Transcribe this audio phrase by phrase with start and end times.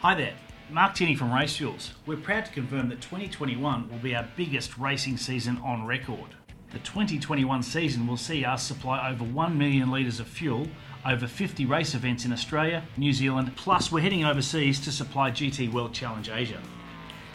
[0.00, 0.34] Hi there,
[0.70, 1.92] Mark Tinney from Race Fuels.
[2.06, 6.36] We're proud to confirm that 2021 will be our biggest racing season on record.
[6.70, 10.68] The 2021 season will see us supply over 1 million litres of fuel,
[11.04, 15.72] over 50 race events in Australia, New Zealand, plus we're heading overseas to supply GT
[15.72, 16.60] World Challenge Asia.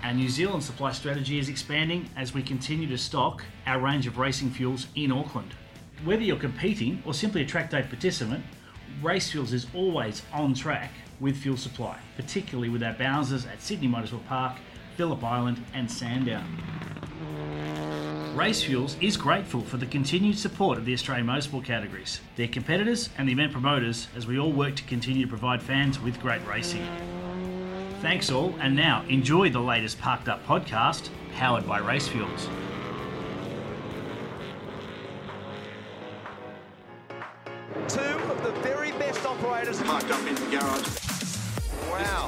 [0.01, 4.17] Our New Zealand supply strategy is expanding as we continue to stock our range of
[4.17, 5.53] racing fuels in Auckland.
[6.05, 8.45] Whether you're competing or simply a track day participant,
[9.01, 10.91] Race Fuels is always on track
[11.23, 14.57] with fuel supply, particularly with our bouncers at Sydney Motorsport Park,
[14.97, 16.45] Phillip Island, and Sandown.
[18.35, 23.09] Race Fuels is grateful for the continued support of the Australian motorsport categories, their competitors,
[23.17, 26.45] and the event promoters as we all work to continue to provide fans with great
[26.45, 26.85] racing.
[28.01, 32.49] Thanks all, and now enjoy the latest Parked Up podcast powered by Race Fuels.
[37.87, 39.81] Two of the very best operators.
[39.83, 41.02] parked up in the garage.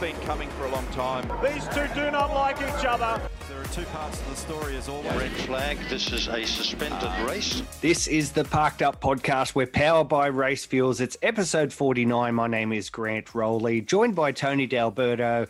[0.05, 0.12] Wow.
[0.12, 1.27] This has been coming for a long time.
[1.44, 3.22] These two do not like each other.
[3.50, 5.11] There are two parts of the story as always.
[5.14, 5.78] Red flag.
[5.89, 7.25] This is a suspended ah.
[7.28, 7.64] race.
[7.81, 9.56] This is the Parked Up podcast.
[9.56, 11.02] We're powered by Race Fuels.
[11.02, 12.36] It's episode 49.
[12.36, 15.48] My name is Grant Rowley, joined by Tony D'Alberto.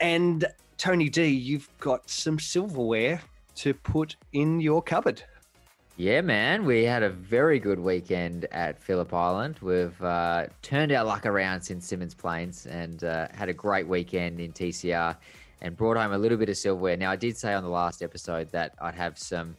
[0.00, 0.44] And
[0.76, 3.22] Tony D, you've got some silverware
[3.56, 5.22] to put in your cupboard.
[5.96, 9.58] Yeah, man, we had a very good weekend at Phillip Island.
[9.60, 14.40] We've uh, turned our luck around since Symmons Plains and uh, had a great weekend
[14.40, 15.16] in TCR
[15.60, 16.96] and brought home a little bit of silverware.
[16.96, 19.56] Now, I did say on the last episode that I'd have some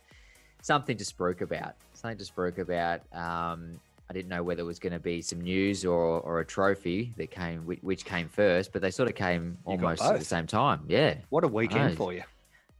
[0.61, 3.01] something to spruik about, something to spruik about.
[3.13, 6.45] Um, I didn't know whether it was going to be some news or, or a
[6.45, 10.25] trophy that came, which, came first, but they sort of came You almost at the
[10.25, 10.81] same time.
[10.87, 12.23] Yeah, What a weekend for you.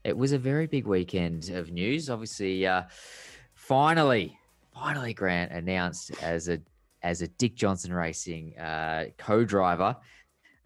[0.03, 2.09] it was a very big weekend of news.
[2.09, 2.83] Obviously, uh,
[3.67, 4.37] finally,
[4.73, 6.59] finally, Grant announced as a
[7.01, 9.97] as a Dick Johnson Racing uh, co-driver.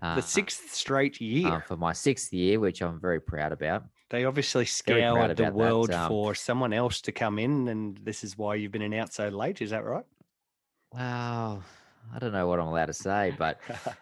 [0.02, 1.48] Uh, The sixth straight year.
[1.48, 3.84] uh, for my sixth year, which I'm very proud about.
[4.10, 8.38] they obviously scoured the world um, for someone else to come in, and this is
[8.38, 9.62] why you've been announced so late.
[9.62, 10.06] Is that right?
[10.94, 11.64] Wow,
[12.14, 13.60] I don't know what I'm allowed to say, but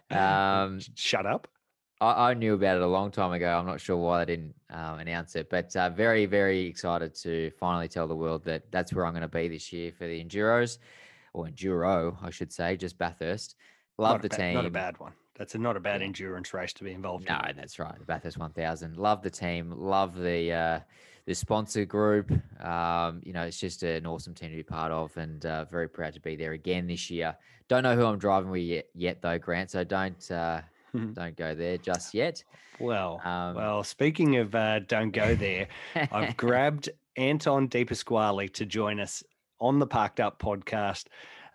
[0.11, 1.47] um, Shut up.
[2.05, 3.57] I, I knew about it a long time ago.
[3.57, 7.51] I'm not sure why they didn't um, announce it, but uh, very, very excited to
[7.59, 10.23] finally tell the world that that's where I'm going to be this year for the
[10.23, 10.77] Enduros,
[11.33, 13.55] or Enduro, I should say, just Bathurst.
[13.97, 14.53] Love Not the ba- team.
[14.53, 15.13] Not a bad one.
[15.37, 16.07] That's a not a bad Yeah.
[16.07, 17.41] endurance race to be involved No, in.
[17.55, 17.97] No, that's right.
[17.97, 18.97] The Bathurst 1000.
[18.97, 19.71] Love the team.
[19.71, 20.79] Love the uh,
[21.25, 22.31] the sponsor group.
[22.63, 25.89] Um, you know, it's just an awesome team to be part of, and uh, very
[25.89, 27.35] proud to be there again this year.
[27.67, 29.71] Don't know who I'm driving with yet, yet though, Grant.
[29.71, 30.61] So don't uh,
[31.13, 32.43] don't go there just yet.
[32.79, 33.83] Well, Um, well.
[33.83, 39.23] Speaking of uh, don't go there, I've grabbed Anton De Pasquale to join us
[39.59, 41.05] on the Parked Up podcast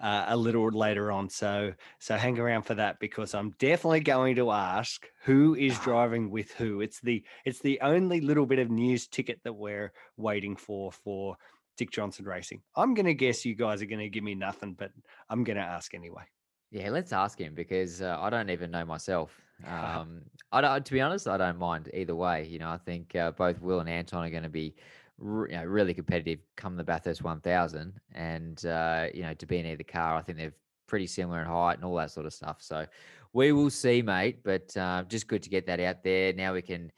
[0.01, 1.29] uh, a little later on.
[1.29, 6.31] So, so hang around for that because I'm definitely going to ask who is driving
[6.31, 6.81] with who.
[6.81, 11.37] It's the it's the only little bit of news ticket that we're waiting for for
[11.77, 12.63] Dick Johnson Racing.
[12.75, 14.91] I'm going to guess you guys are going to give me nothing, but
[15.29, 16.25] I'm going to ask anyway.
[16.71, 19.41] Yeah, let's ask him because uh, I don't even know myself.
[19.63, 20.23] Um,
[20.53, 22.47] I don't, to be honest, I don't mind either way.
[22.47, 24.75] You know, I think uh, both Will and Anton are going to be
[25.19, 28.01] re- you know, really competitive come the Bathurst 1000.
[28.15, 30.55] And, uh, you know, to be in either car, I think they're
[30.87, 32.63] pretty similar in height and all that sort of stuff.
[32.63, 32.87] So
[33.35, 34.43] we will see, mate.
[34.43, 36.33] But uh, just good to get that out there.
[36.33, 36.91] Now we can,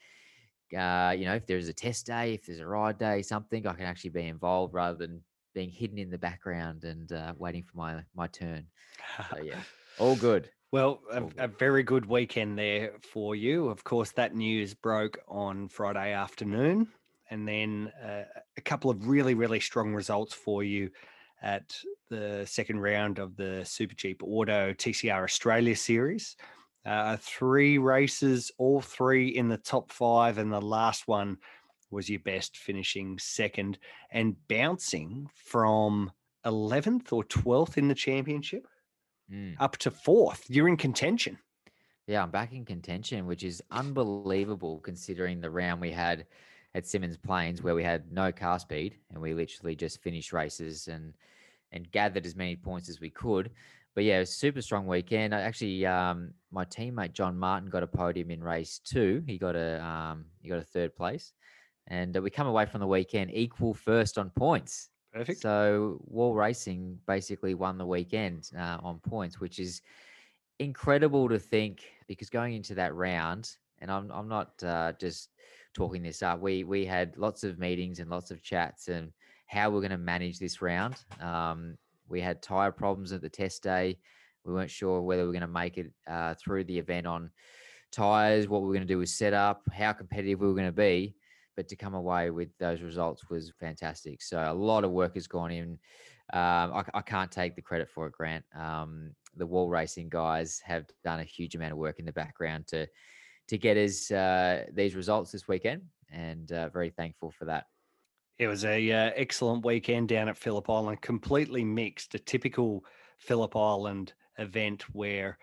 [0.77, 3.73] uh, you know, if there's a test day, if there's a ride day, something, I
[3.73, 5.25] can actually be involved rather than
[5.55, 8.67] being hidden in the background and uh, waiting for my my turn.
[9.31, 9.61] So yeah,
[9.99, 10.51] all good.
[10.73, 13.69] Well, a, a very good weekend there for you.
[13.69, 16.89] Of course, that news broke on Friday afternoon,
[17.31, 18.25] and then uh,
[18.57, 20.91] a couple of really, really strong results for you
[21.43, 21.77] at
[22.09, 26.37] the second round of the Super Cheap Auto TCR Australia Series.
[26.87, 31.37] Uh, three races, all three in the top five, and the last one
[31.93, 33.79] was your best, finishing second
[34.11, 36.11] and bouncing from
[36.45, 38.67] 11th or 12th in the championship
[39.31, 39.55] Mm.
[39.61, 40.45] up to fourth.
[40.51, 41.39] You're in contention.
[42.07, 46.27] Yeah, I'm back in contention, which is unbelievable considering the round we had
[46.75, 50.89] at Symmons Plains where we had no car speed and we literally just finished races
[50.89, 51.15] and
[51.71, 53.51] and gathered as many points as we could.
[53.95, 55.35] But yeah, it was a super strong weekend.
[55.35, 59.23] I actually um my teammate John Martin got a podium in race two.
[59.27, 61.33] He got a um he got a third place.
[61.93, 64.89] And uh, we come away from the weekend equal first on points.
[65.13, 65.43] Perfect.
[65.43, 69.83] So Wall Racing basically won the weekend uh, on points, which is
[70.59, 73.51] incredible to think because going into that round,
[73.81, 75.29] and I'm I'm not uh, just
[75.75, 76.41] talking this up.
[76.41, 79.13] We we had lots of meetings and lots of chats and
[79.47, 80.97] how we're going to manage this round.
[81.21, 81.77] Um,
[82.09, 83.99] we had tire problems at the test day.
[84.45, 87.31] We weren't sure whether we are going to make it uh, through the event on
[87.91, 90.73] tires, what we were going to do with setup, how competitive we were going to
[90.73, 91.15] be.
[91.57, 94.23] But to come away with those results was fantastic.
[94.23, 95.79] So a lot of work has gone in.
[96.33, 98.45] Um, I, I, can't take the credit for it, Grant.
[98.55, 102.67] Um, the wall racing guys have done a huge amount of work in the background
[102.69, 102.87] to
[103.49, 107.67] to get us uh, these results this weekend, and uh, very thankful for that.
[108.39, 112.85] It was a uh, excellent weekend down at Phillip Island, completely mixed, a typical
[113.19, 115.39] Phillip Island event where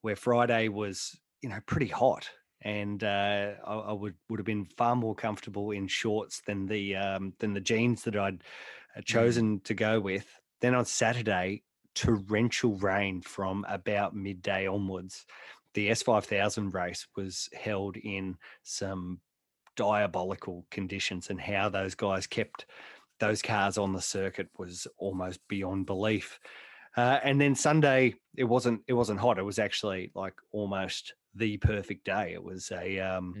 [0.00, 2.28] where Friday was you know pretty hot,
[2.62, 6.96] and uh, I, I, would would have been far more comfortable in shorts than the
[6.96, 8.42] um, than the jeans that I'd
[8.96, 9.04] uh, mm.
[9.04, 9.64] chosen mm.
[9.64, 10.26] to go with.
[10.60, 11.62] Then on Saturday,
[11.94, 15.24] torrential rain from about midday onwards.
[15.74, 19.20] The S5000 race was held in some
[19.76, 22.66] diabolical conditions, and how those guys kept
[23.20, 26.40] those cars on the circuit was almost beyond belief.
[26.96, 29.38] Uh, and then Sunday, it wasn't it wasn't hot.
[29.38, 32.32] It was actually like almost the perfect day.
[32.32, 33.34] It was a um,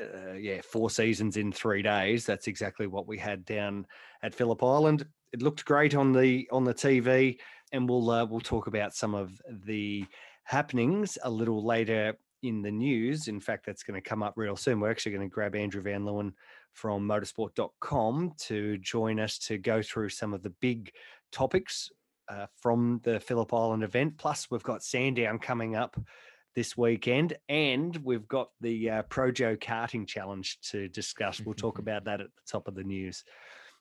[0.00, 0.30] mm.
[0.30, 2.26] uh, yeah four seasons in three days.
[2.26, 3.86] That's exactly what we had down
[4.22, 5.06] at Phillip Island.
[5.32, 7.38] It looked great on the on the TV,
[7.72, 10.06] and we'll uh, we'll talk about some of the
[10.44, 13.28] happenings a little later in the news.
[13.28, 14.80] In fact, that's going to come up real soon.
[14.80, 16.32] We're actually going to grab Andrew Van Leeuwen
[16.72, 20.92] from motorsport.com to join us to go through some of the big
[21.32, 21.90] topics
[22.28, 24.18] uh, from the Phillip Island event.
[24.18, 25.96] Plus, we've got Sandown coming up
[26.54, 31.40] this weekend, and we've got the uh, Projo karting challenge to discuss.
[31.40, 33.24] We'll talk about that at the top of the news.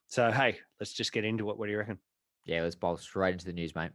[0.07, 1.57] So, hey, let's just get into it.
[1.57, 1.99] What do you reckon?
[2.45, 3.91] Yeah, let's bolt straight into the news, mate.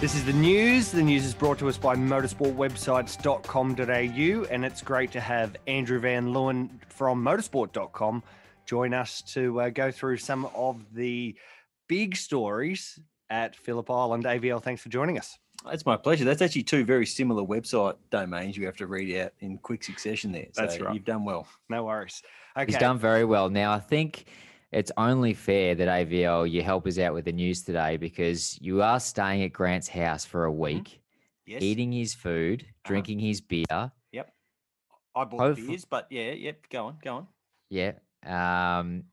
[0.00, 0.90] This is the news.
[0.90, 6.28] The news is brought to us by motorsportwebsites.com.au, and it's great to have Andrew Van
[6.28, 8.22] Leeuwen from motorsport.com
[8.66, 11.34] join us to uh, go through some of the
[11.88, 12.98] big stories
[13.30, 14.24] at Phillip Island.
[14.24, 15.38] AVL, thanks for joining us.
[15.72, 16.24] It's my pleasure.
[16.24, 20.30] That's actually two very similar website domains you have to read out in quick succession
[20.32, 20.46] there.
[20.52, 20.94] So That's right.
[20.94, 21.46] You've done well.
[21.68, 22.22] No worries.
[22.56, 22.66] Okay.
[22.66, 23.48] He's done very well.
[23.48, 24.26] Now, I think
[24.72, 28.82] it's only fair that AVL you help us out with the news today because you
[28.82, 30.60] are staying at Grant's house for a mm-hmm.
[30.60, 31.00] week,
[31.46, 31.62] yes.
[31.62, 32.88] eating his food, uh-huh.
[32.88, 33.64] drinking his beer.
[34.12, 34.32] Yep.
[35.14, 36.68] I bought beers, but yeah, yep.
[36.70, 37.26] Go on, go on.
[37.70, 37.92] Yeah.
[38.24, 39.04] Um,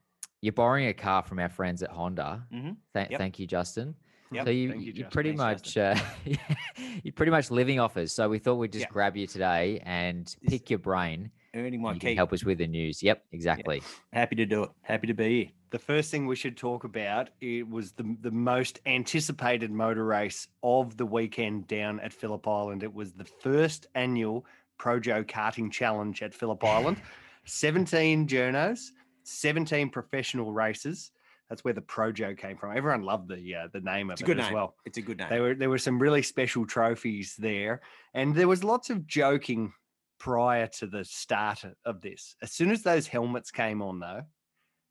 [0.42, 2.45] you're borrowing a car from our friends at Honda.
[2.54, 2.71] Mm-hmm.
[2.94, 3.18] Th- yep.
[3.18, 3.95] Thank you, Justin.
[4.33, 4.45] Yep.
[4.45, 5.95] So you, you, you pretty Thanks, much uh,
[7.03, 8.12] you're pretty much living off us.
[8.12, 8.91] So we thought we'd just yep.
[8.91, 12.18] grab you today and pick your brain earning my you keep.
[12.18, 13.03] help us with the news.
[13.03, 13.77] Yep, exactly.
[13.77, 14.19] Yeah.
[14.19, 14.69] Happy to do it.
[14.81, 15.51] Happy to be here.
[15.69, 20.47] The first thing we should talk about it was the the most anticipated motor race
[20.62, 22.83] of the weekend down at Phillip Island.
[22.83, 24.45] It was the first annual
[24.79, 26.97] Projo karting challenge at Phillip Island.
[27.45, 28.91] 17 journos,
[29.24, 31.12] 17 professional races.
[31.53, 32.75] That's where the Projo came from.
[32.75, 34.55] Everyone loved the uh, the name of it's it a good as name.
[34.55, 34.75] well.
[34.85, 35.29] It's a good name.
[35.29, 37.81] There were there were some really special trophies there,
[38.15, 39.71] and there was lots of joking
[40.17, 42.35] prior to the start of this.
[42.41, 44.23] As soon as those helmets came on, though,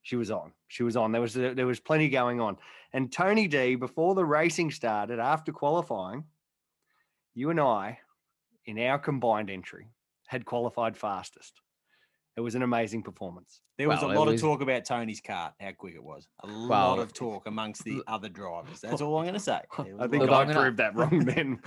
[0.03, 0.53] she was on.
[0.69, 1.11] She was on.
[1.11, 2.57] There was there was plenty going on.
[2.93, 6.23] And Tony D, before the racing started, after qualifying,
[7.35, 7.99] you and I,
[8.67, 9.89] in our combined entry,
[10.29, 11.61] had qualified fastest.
[12.37, 13.61] It was an amazing performance.
[13.77, 14.35] There was well, a lot was...
[14.37, 16.29] of talk about Tony's kart, how quick it was.
[16.43, 18.81] A well, lot of talk amongst the other drivers.
[18.81, 19.61] That's all I'm going to say.
[19.79, 21.61] I think I proved that wrong then.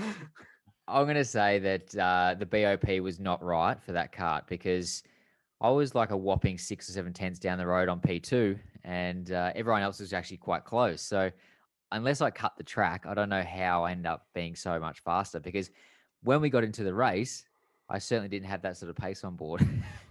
[0.87, 5.03] I'm going to say that uh, the BOP was not right for that kart because
[5.61, 9.31] I was like a whopping six or seven tenths down the road on P2, and
[9.31, 11.01] uh, everyone else was actually quite close.
[11.01, 11.31] So,
[11.91, 14.99] unless I cut the track, I don't know how I end up being so much
[15.01, 15.69] faster because
[16.23, 17.45] when we got into the race,
[17.89, 19.65] I certainly didn't have that sort of pace on board.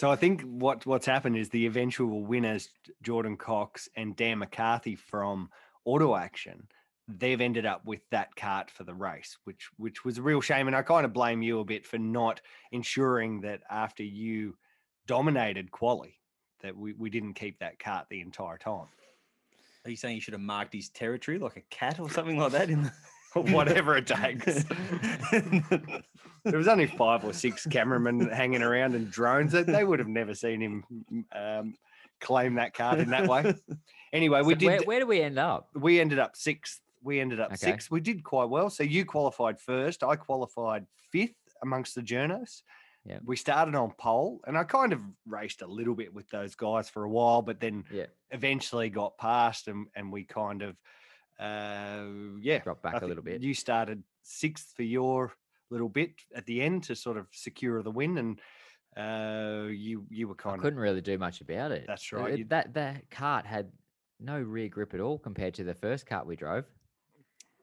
[0.00, 2.70] So I think what what's happened is the eventual winners,
[3.02, 5.50] Jordan Cox and Dan McCarthy from
[5.84, 6.68] Auto Action,
[7.06, 10.68] they've ended up with that kart for the race, which which was a real shame.
[10.68, 12.40] And I kind of blame you a bit for not
[12.72, 14.56] ensuring that after you
[15.06, 16.18] dominated quali,
[16.62, 18.88] that we, we didn't keep that kart the entire time.
[19.84, 22.52] Are you saying you should have marked his territory like a cat or something like
[22.52, 22.92] that in the
[23.52, 24.64] whatever it takes.
[26.44, 29.52] there was only five or six cameramen hanging around and drones.
[29.52, 30.84] They, they would have never seen him
[31.34, 31.74] um,
[32.20, 33.54] claim that card in that way.
[34.12, 34.66] Anyway, we so did.
[34.66, 35.68] Where, where did we end up?
[35.74, 37.56] We ended up sixth we ended up okay.
[37.56, 37.90] sixth.
[37.90, 38.70] We did quite well.
[38.70, 40.02] So you qualified first.
[40.02, 42.62] I qualified fifth amongst the journos.
[43.06, 43.18] Yeah.
[43.24, 46.90] We started on pole, and I kind of raced a little bit with those guys
[46.90, 48.06] for a while, but then yeah.
[48.30, 50.76] eventually got past, and and we kind of,
[51.40, 52.04] uh,
[52.40, 53.42] yeah, dropped back a little bit.
[53.42, 55.32] You started sixth for your
[55.70, 58.40] little bit at the end to sort of secure the win, and
[58.96, 61.84] uh, you you were kind I of couldn't really do much about it.
[61.86, 62.40] That's right.
[62.40, 63.70] It, that that kart had
[64.18, 66.66] no rear grip at all compared to the first kart we drove.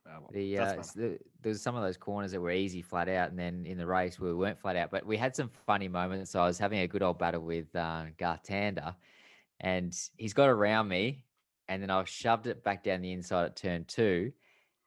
[0.05, 3.29] well, The, uh, the there was some of those corners that were easy flat out,
[3.29, 4.89] and then in the race we weren't flat out.
[4.89, 6.31] But we had some funny moments.
[6.31, 8.95] So I was having a good old battle with uh, Garth Tander,
[9.59, 11.25] and he's got around me,
[11.69, 14.31] and then I shoved it back down the inside at turn two,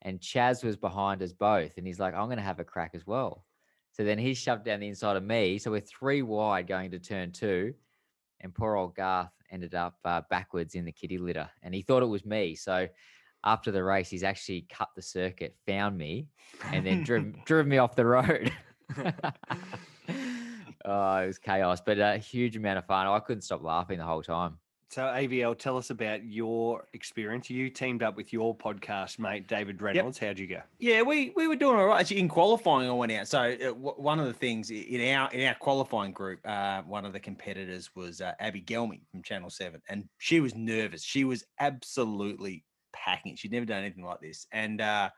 [0.03, 2.93] and Chaz was behind us both, and he's like, "I'm going to have a crack
[2.95, 3.45] as well."
[3.93, 6.99] So then he shoved down the inside of me, so we're three wide going to
[6.99, 7.75] turn two,
[8.41, 12.03] and poor old Garth ended up uh, backwards in the kitty litter, and he thought
[12.03, 12.55] it was me.
[12.55, 12.89] So
[13.45, 16.29] after the race, he's actually cut the circuit, found me,
[16.73, 18.53] and then driven driven me off the road.
[20.85, 23.07] oh, it was chaos, but a huge amount of fun.
[23.07, 24.59] I couldn't stop laughing the whole time.
[24.91, 27.49] So AVL, tell us about your experience.
[27.49, 30.19] You teamed up with your podcast mate David Reynolds.
[30.19, 30.63] How'd you go?
[30.81, 32.01] Yeah, we, we were doing all right.
[32.01, 33.29] Actually, in qualifying, I went out.
[33.29, 37.05] So uh, w- one of the things in our in our qualifying group, uh, one
[37.07, 41.05] of the competitors was uh, Abbey Gelmi from Channel Seven, and she was nervous.
[41.05, 43.37] She was absolutely packing.
[43.37, 44.49] She'd never done anything like this.
[44.51, 45.11] And uh,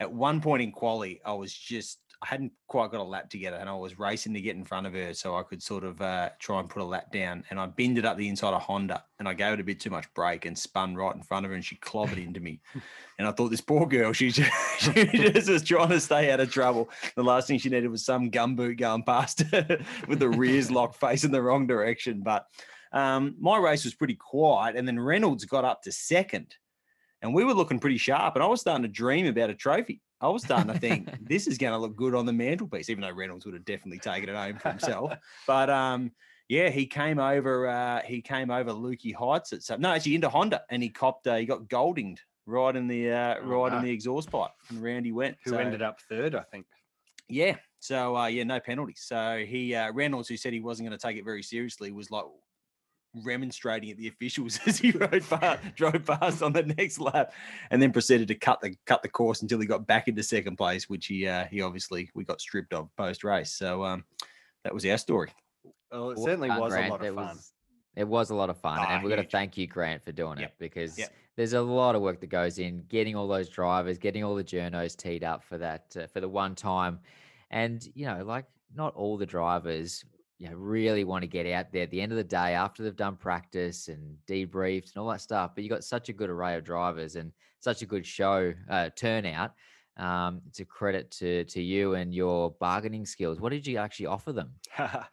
[0.00, 3.58] at one point in quali, I was just I hadn't quite got a lap together,
[3.58, 6.00] and I was racing to get in front of her so I could sort of
[6.00, 7.44] uh, try and put a lap down.
[7.50, 9.90] And I bended up the inside of Honda, and I gave it a bit too
[9.90, 12.60] much brake and spun right in front of her, and she clobbered into me.
[13.18, 16.40] And I thought this poor girl, she just, she just was trying to stay out
[16.40, 16.90] of trouble.
[17.14, 21.00] The last thing she needed was some gumboot going past her with the rears locked
[21.00, 22.20] facing the wrong direction.
[22.22, 22.44] But
[22.92, 26.54] um, my race was pretty quiet, and then Reynolds got up to second,
[27.22, 28.34] and we were looking pretty sharp.
[28.34, 30.02] And I was starting to dream about a trophy.
[30.20, 33.02] I was starting to think this is going to look good on the mantelpiece, even
[33.02, 35.12] though Reynolds would have definitely taken it home for himself.
[35.46, 36.12] But um,
[36.48, 37.68] yeah, he came over.
[37.68, 39.80] Uh, he came over Lukey Heights at some.
[39.80, 41.26] No, actually into Honda, and he copped.
[41.26, 43.78] Uh, he got goldinged right in the uh, Oh, right no.
[43.78, 45.36] in the exhaust pipe, and round he went.
[45.44, 46.66] Who So, ended up third, I think.
[47.28, 47.56] Yeah.
[47.80, 49.02] So uh, yeah, no penalties.
[49.06, 52.10] So he uh, Reynolds, who said he wasn't going to take it very seriously, was
[52.10, 52.24] like
[53.24, 57.32] remonstrating at the officials as he rode past, drove past on the next lap,
[57.70, 60.56] and then proceeded to cut the cut the course until he got back into second
[60.56, 63.52] place, which he uh, he obviously we got stripped of post race.
[63.52, 64.04] So um,
[64.64, 65.30] that was our story.
[65.90, 66.88] Well, it certainly done, was Grant.
[66.88, 67.36] a lot of It fun.
[67.36, 67.52] was-
[67.96, 70.12] It was a lot of fun, Ah, and we've got to thank you, Grant, for
[70.12, 71.12] doing Yep, it because yep.
[71.36, 74.44] there's a lot of work that goes in getting all those drivers, getting all the
[74.44, 76.98] journos teed up for that uh, for the one time,
[77.50, 78.44] and you know, like
[78.74, 80.04] not all the drivers,
[80.38, 82.82] you know, really want to get out there at the end of the day after
[82.82, 85.52] they've done practice and debriefed and all that stuff.
[85.54, 88.90] But you got such a good array of drivers and such a good show uh,
[88.90, 89.52] turnout.
[89.96, 93.40] Um, it's a credit to to you and your bargaining skills.
[93.40, 94.54] What did you actually offer them?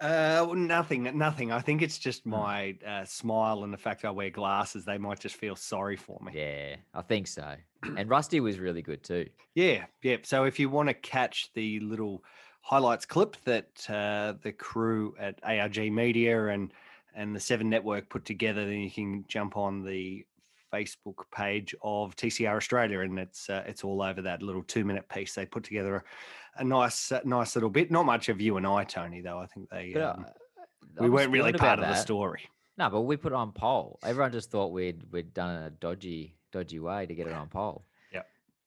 [0.00, 1.50] Uh, nothing, nothing.
[1.50, 2.30] I think it's just Hmm.
[2.30, 4.84] my uh, smile and the fact I wear glasses.
[4.84, 6.32] They might just feel sorry for me.
[6.32, 7.56] Yeah, I think so.
[7.96, 9.30] And Rusty was really good too.
[9.54, 10.18] Yeah, yeah.
[10.22, 12.24] So if you want to catch the little
[12.60, 16.72] highlights clip that uh, the crew at ARG Media and
[17.14, 20.24] and the Seven Network put together, then you can jump on the
[20.72, 25.08] Facebook page of TCR Australia, and it's uh, it's all over that little two minute
[25.08, 25.96] piece they put together.
[25.96, 27.90] A, a nice uh, nice little bit.
[27.90, 29.38] Not much of you and I, Tony, though.
[29.38, 32.48] I think they But, um, uh, we weren't really part of the story.
[32.76, 33.98] No, but we put it on pole.
[34.04, 37.84] Everyone just thought we'd we'd done a dodgy dodgy way to get it on pole.
[38.12, 38.20] Yeah,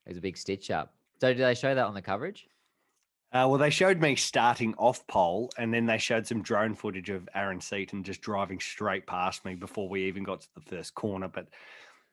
[0.06, 0.94] It was a big stitch up.
[1.20, 2.48] So did they show that on the coverage?
[3.34, 7.10] Uh, well, they showed me starting off pole, and then they showed some drone footage
[7.10, 10.94] of Aaron Seton just driving straight past me before we even got to the first
[10.96, 11.30] corner.
[11.30, 11.48] But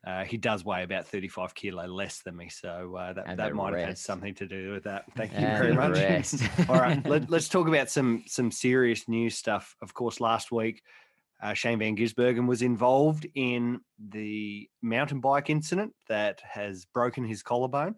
[0.07, 3.53] uh, he does weigh about 35 kilo less than me, so uh, that, And that
[3.55, 5.07] might have had something to do with that.
[5.17, 5.99] Thank you And very much.
[5.99, 6.43] rest.
[6.69, 9.75] All right, let, us talk about some some serious news stuff.
[9.83, 10.83] Of course, last week
[11.43, 17.43] uh, Shane Van Gisbergen was involved in the mountain bike incident that has broken his
[17.43, 17.95] collarbone.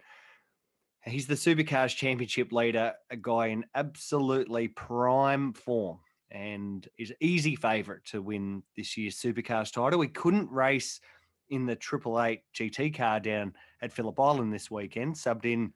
[1.06, 5.98] He's the Supercars Championship leader, a guy in absolutely prime form
[6.30, 10.00] and is easy favourite to win this year's Supercars title.
[10.00, 11.00] He couldn't race
[11.48, 15.72] in the Triple Eight GT car down at Phillip Island this weekend, subbed in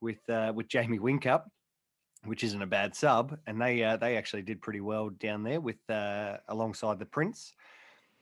[0.00, 1.44] with uh, with Jamie Whincup,
[2.24, 5.60] which isn't a bad sub, and they uh, they actually did pretty well down there
[5.60, 7.54] with uh, alongside the Prince.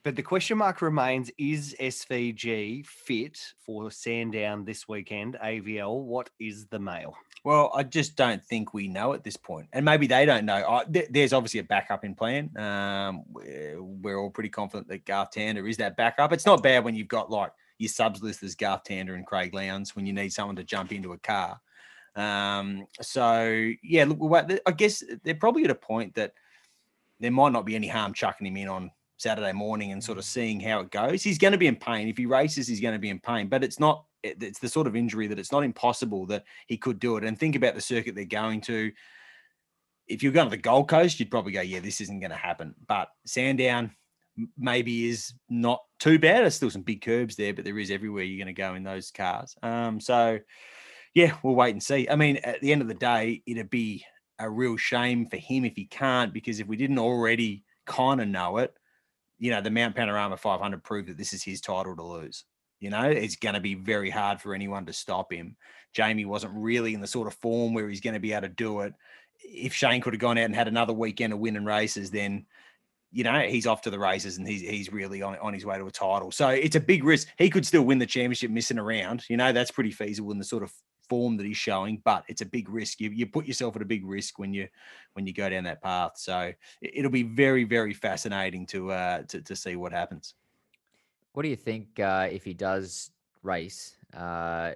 [0.05, 5.37] But the question mark remains: Is SVG fit for Sandown this weekend?
[5.43, 7.15] AVL, what is the mail?
[7.45, 10.65] Well, I just don't think we know at this point, and maybe they don't know.
[10.69, 12.57] I, th- there's obviously a backup in plan.
[12.57, 16.33] Um, we're, all pretty confident that Garth Tander is that backup.
[16.33, 19.55] It's not bad when you've got like your subs list as Garth Tander and Craig
[19.55, 21.61] Lowndes when you need someone to jump into a car.
[22.17, 26.33] Um, so yeah, look, I guess they're probably at a point that
[27.21, 28.91] there might not be any harm chucking him in on
[29.23, 31.23] Saturday morning and sort of seeing how it goes.
[31.23, 32.67] He's going to be in pain if he races.
[32.67, 35.39] He's going to be in pain, but it's not, it's the sort of injury that
[35.39, 37.25] it's not impossible that he could do it.
[37.25, 38.93] And think about the circuit they're going to.
[40.09, 42.37] If you're going to the Gold Coast, you'd probably go, "Yeah, this isn't going to
[42.37, 43.93] happen." But Sandown,
[44.59, 46.43] maybe is not too bad.
[46.43, 48.83] There's still some big curbs there, but there is everywhere you're going to go in
[48.83, 49.55] those cars.
[49.63, 50.41] Um, so
[51.15, 52.09] yeah, we'll wait and see.
[52.09, 54.05] I mean, at the end of the day, it'd be
[54.39, 58.29] a real shame for him if he can't, because if we didn't already kind of
[58.29, 58.75] know it,
[59.43, 62.45] you know, the Mount Panorama 500 proved that this is his title to lose.
[62.79, 65.57] You know, it's going to be very hard for anyone to stop him.
[65.93, 68.55] Jamie wasn't really in the sort of form where he's going to be able to
[68.55, 68.95] do it.
[69.43, 72.47] If Shane could have gone out and had another weekend of winning races, then
[73.11, 75.77] you know he's off to the races and he's he's really on, on his way
[75.77, 76.31] to a title.
[76.31, 77.27] So it's a big risk.
[77.37, 79.25] He could still win the championship missing around.
[79.29, 80.73] You know that's pretty feasible in the sort of
[81.13, 82.95] form that he's showing, but it's a big risk.
[83.03, 84.67] You you put yourself at a big risk when you
[85.15, 86.13] when you go down that path.
[86.17, 86.37] So
[86.81, 90.35] it, will be very very fascinating to uh to to see what happens.
[91.35, 93.11] What do you think uh, if he does
[93.43, 93.97] race?
[94.25, 94.73] Uh,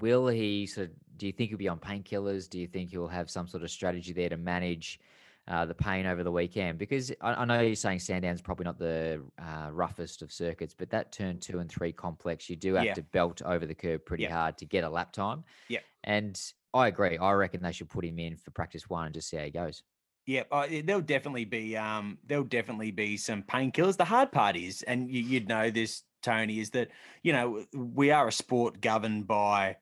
[0.00, 2.48] will he sort of, do you think he'll be on painkillers?
[2.48, 5.00] Do you think he'll have some sort of strategy there to manage
[5.48, 6.78] uh, the pain over the weekend?
[6.78, 10.90] Because I, I know you're saying Sandown's probably not the uh, roughest of circuits, but
[10.90, 12.94] that turn two and three complex, you do have Yeah.
[12.94, 14.32] to belt over the curb pretty Yeah.
[14.34, 15.44] hard to get a lap time.
[15.68, 15.80] Yeah.
[16.04, 16.40] And
[16.74, 17.16] I agree.
[17.18, 19.50] I reckon they should put him in for practice one and just see how he
[19.50, 19.82] goes.
[20.26, 23.96] Yeah, uh, there'll definitely be um, there'll definitely be some painkillers.
[23.96, 26.88] The hard part is, and you, you'd know this, Tony, is that
[27.22, 29.76] you know we are a sport governed by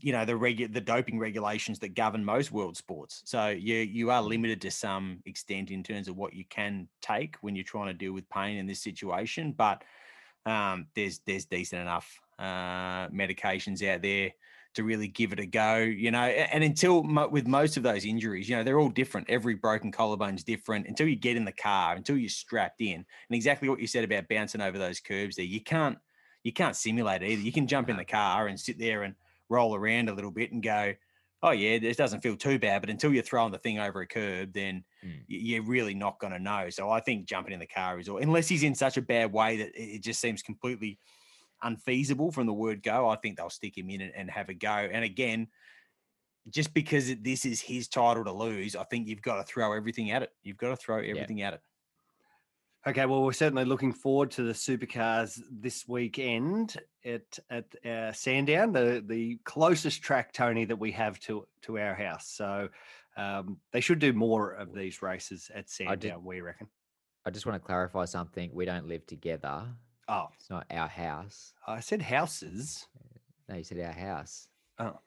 [0.00, 3.22] you know the regu- the doping regulations that govern most world sports.
[3.24, 7.36] So you you are limited to some extent in terms of what you can take
[7.40, 9.52] when you're trying to deal with pain in this situation.
[9.52, 9.82] But
[10.44, 14.32] um, there's there's decent enough uh, medications out there
[14.74, 16.18] to really give it a go, you know.
[16.18, 19.30] And until mo- with most of those injuries, you know, they're all different.
[19.30, 20.86] Every broken collarbone's different.
[20.86, 24.04] Until you get in the car, until you're strapped in, and exactly what you said
[24.04, 25.98] about bouncing over those curbs there, you can't
[26.44, 27.42] you can't simulate it either.
[27.42, 29.14] You can jump in the car and sit there and
[29.48, 30.94] roll around a little bit and go,
[31.42, 32.80] oh yeah, this doesn't feel too bad.
[32.82, 35.22] But until you're throwing the thing over a curb, then Mm.
[35.28, 36.70] you're really not going to know.
[36.70, 39.32] So I think jumping in the car is or unless he's in such a bad
[39.32, 40.98] way that it just seems completely
[41.62, 43.08] unfeasible from the word go.
[43.08, 44.68] I think they'll stick him in and, and have a go.
[44.68, 45.48] And again,
[46.48, 50.10] just because this is his title to lose, I think you've got to throw everything
[50.10, 50.30] at it.
[50.42, 51.60] You've got to throw everything at it.
[52.86, 58.72] Okay, well, we're certainly looking forward to the supercars this weekend at at uh, Sandown,
[58.72, 62.28] the the closest track, Tony, that we have to to our house.
[62.28, 62.68] So
[63.16, 66.24] um, they should do more of these races at did- Sandown.
[66.24, 66.68] We reckon.
[67.24, 68.50] I just want to clarify something.
[68.54, 69.64] We don't live together.
[70.06, 71.54] Oh, It's not our house.
[71.66, 72.86] I said houses.
[73.48, 74.46] No, you said our house.
[74.78, 75.00] Oh,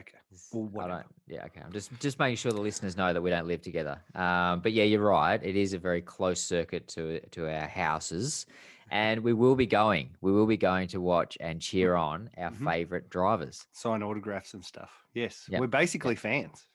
[0.00, 0.18] okay.
[0.52, 1.06] Well, I don't.
[1.26, 1.60] Yeah, okay.
[1.64, 4.00] I'm just just making sure the listeners know that we don't live together.
[4.14, 5.40] Um, but yeah, you're right.
[5.42, 8.46] It is a very close circuit to to our houses,
[8.90, 10.10] and we will be going.
[10.20, 12.64] We will be going to watch and cheer on our Mhm.
[12.64, 13.66] favorite drivers.
[13.72, 14.90] Sign autographs and stuff.
[15.14, 15.60] Yes, Yep.
[15.60, 16.66] we're basically fans.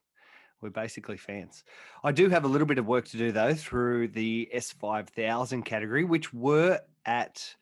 [0.62, 1.64] We're basically fans.
[2.04, 6.04] I do have a little bit of work to do though through the S5000 category,
[6.04, 7.56] which were at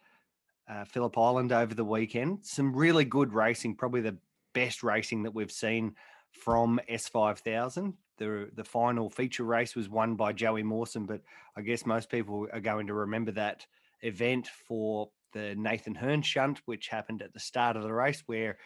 [0.70, 2.46] uh, Phillip Island over the weekend.
[2.46, 4.18] Some really good racing, probably the
[4.54, 5.96] best racing that we've seen
[6.32, 7.94] from S5000.
[8.18, 11.22] The, the final feature race was won by Joey Mawson, but
[11.58, 13.66] I guess most people are going to remember that
[14.02, 18.58] event for the Nathan Herne shunt, which happened at the start of the race, where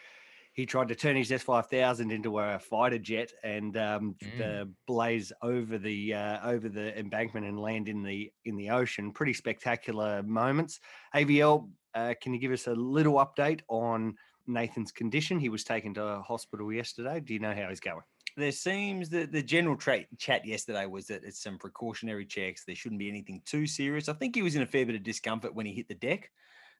[0.52, 4.38] he tried to turn his S5000 into a fighter jet and um, Mm.
[4.38, 9.13] the blaze over the uh, over the embankment and land in the in the ocean.
[9.13, 10.80] Pretty spectacular moments.
[11.15, 14.15] AVL, uh, can you give us a little update on
[14.47, 15.39] Nathan's condition?
[15.39, 17.19] He was taken to a hospital yesterday.
[17.19, 18.03] Do you know how he's going?
[18.36, 22.63] There seems that the general tra- chat yesterday was that it's some precautionary checks.
[22.63, 24.10] There shouldn't be anything too serious.
[24.10, 26.29] I think he was in a fair bit of discomfort when he hit the deck,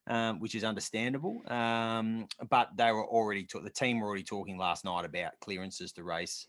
[0.06, 1.42] um, which is understandable.
[1.50, 5.92] Um, but they were already ta- the team were already talking last night about clearances
[5.92, 6.46] to race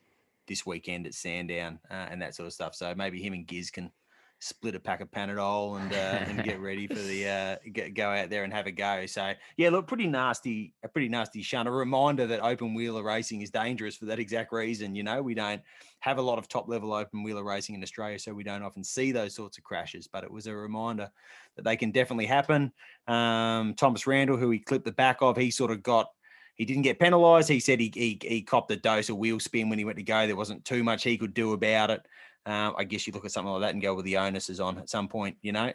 [0.48, 2.76] this weekend at Sandown uh, and that sort of stuff.
[2.76, 3.92] So maybe him and Giz can
[4.40, 8.10] split a pack of Panadol and uh, and get ready for the uh, get, go
[8.10, 9.06] out there and have a go.
[9.06, 11.68] So yeah, look, pretty nasty, a pretty nasty shunt.
[11.68, 14.96] A reminder that open wheeler racing is dangerous for that exact reason.
[14.96, 15.62] You know, we don't
[16.00, 18.84] have a lot of top level open wheeler racing in Australia, so we don't often
[18.84, 20.08] see those sorts of crashes.
[20.08, 21.10] But it was a reminder
[21.56, 22.72] that they can definitely happen.
[23.08, 26.08] Um, Thomas Randle, who he clipped the back of, he sort of got.
[26.56, 27.48] He didn't get penalised.
[27.48, 30.04] He said he, he he copped a dose of wheel spin when he went to
[30.04, 30.28] go.
[30.28, 32.02] There wasn't too much he could do about it.
[32.50, 34.60] Um, I guess you look at something like that and go, well, the onus is
[34.60, 35.38] on at some point.
[35.42, 35.72] You know,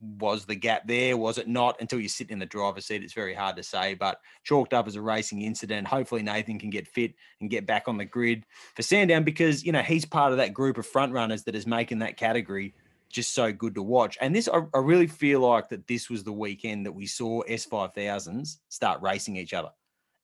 [0.00, 1.16] was the gap there?
[1.16, 1.80] Was it not?
[1.80, 3.94] Until you sit in the driver's seat, it's very hard to say.
[3.94, 5.88] But chalked up as a racing incident.
[5.88, 8.44] Hopefully, Nathan can get fit and get back on the grid
[8.76, 11.66] for Sandown because you know he's part of that group of front runners that is
[11.66, 12.74] making that category
[13.08, 14.18] just so good to watch.
[14.20, 17.42] And this, I, I really feel like that this was the weekend that we saw
[17.44, 19.68] S5000s start racing each other.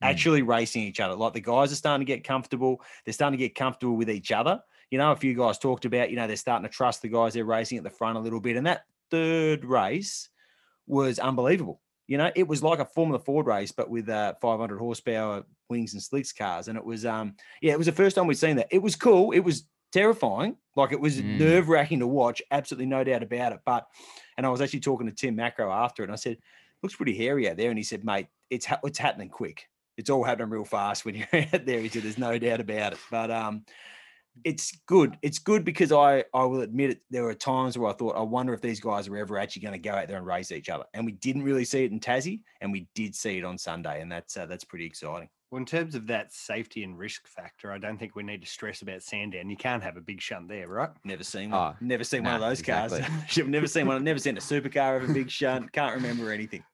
[0.02, 0.08] Mm.
[0.08, 1.14] Actually racing each other.
[1.14, 2.82] Like the guys are starting to get comfortable.
[3.04, 4.60] They're starting to get comfortable with each other.
[4.90, 7.35] You know, a few guys talked about, you know, they're starting to trust the guys
[7.35, 8.57] they're racing at the front a little bit.
[8.57, 10.29] And that third race
[10.87, 11.81] was unbelievable.
[12.07, 15.94] You know, it was like a Formula Ford race, but with uh, 500 horsepower wings
[15.94, 16.68] and slicks cars.
[16.68, 18.68] And it was, um, yeah, it was the first time we'd seen that.
[18.70, 19.31] It was cool.
[19.33, 20.57] It was terrifying.
[20.77, 21.38] Like it was Mm.
[21.38, 22.42] nerve wracking to watch.
[22.51, 23.61] Absolutely no doubt about it.
[23.64, 23.87] But,
[24.37, 26.37] and I was actually talking to Tim Macrow after it, and I said,
[26.83, 27.70] looks pretty hairy out there.
[27.70, 29.66] And he said, mate, it's ha- it's happening quick.
[29.97, 31.81] It's all happening real fast when you're out there.
[31.81, 32.99] He said, there's no doubt about it.
[33.11, 33.64] But um,
[34.42, 35.16] it's good.
[35.23, 37.01] It's good because I I will admit it.
[37.11, 39.81] There were times where I thought, I wonder if these guys are ever actually going
[39.81, 40.85] to go out there and race each other.
[40.94, 44.01] And we didn't really see it in Tassie, and we did see it on Sunday,
[44.01, 45.29] and that's uh, that's pretty exciting.
[45.51, 48.49] Well, in terms of that safety and risk factor, I don't think we need to
[48.49, 49.49] stress about Sandown.
[49.49, 50.90] You can't have a big shunt there, right?
[51.05, 51.75] Never seen one.
[51.75, 53.01] Oh, never seen one of those exactly.
[53.03, 53.38] cars.
[53.38, 53.97] I've never seen one.
[53.97, 55.70] I've never seen a supercar of a big shunt.
[55.73, 56.64] Can't remember anything.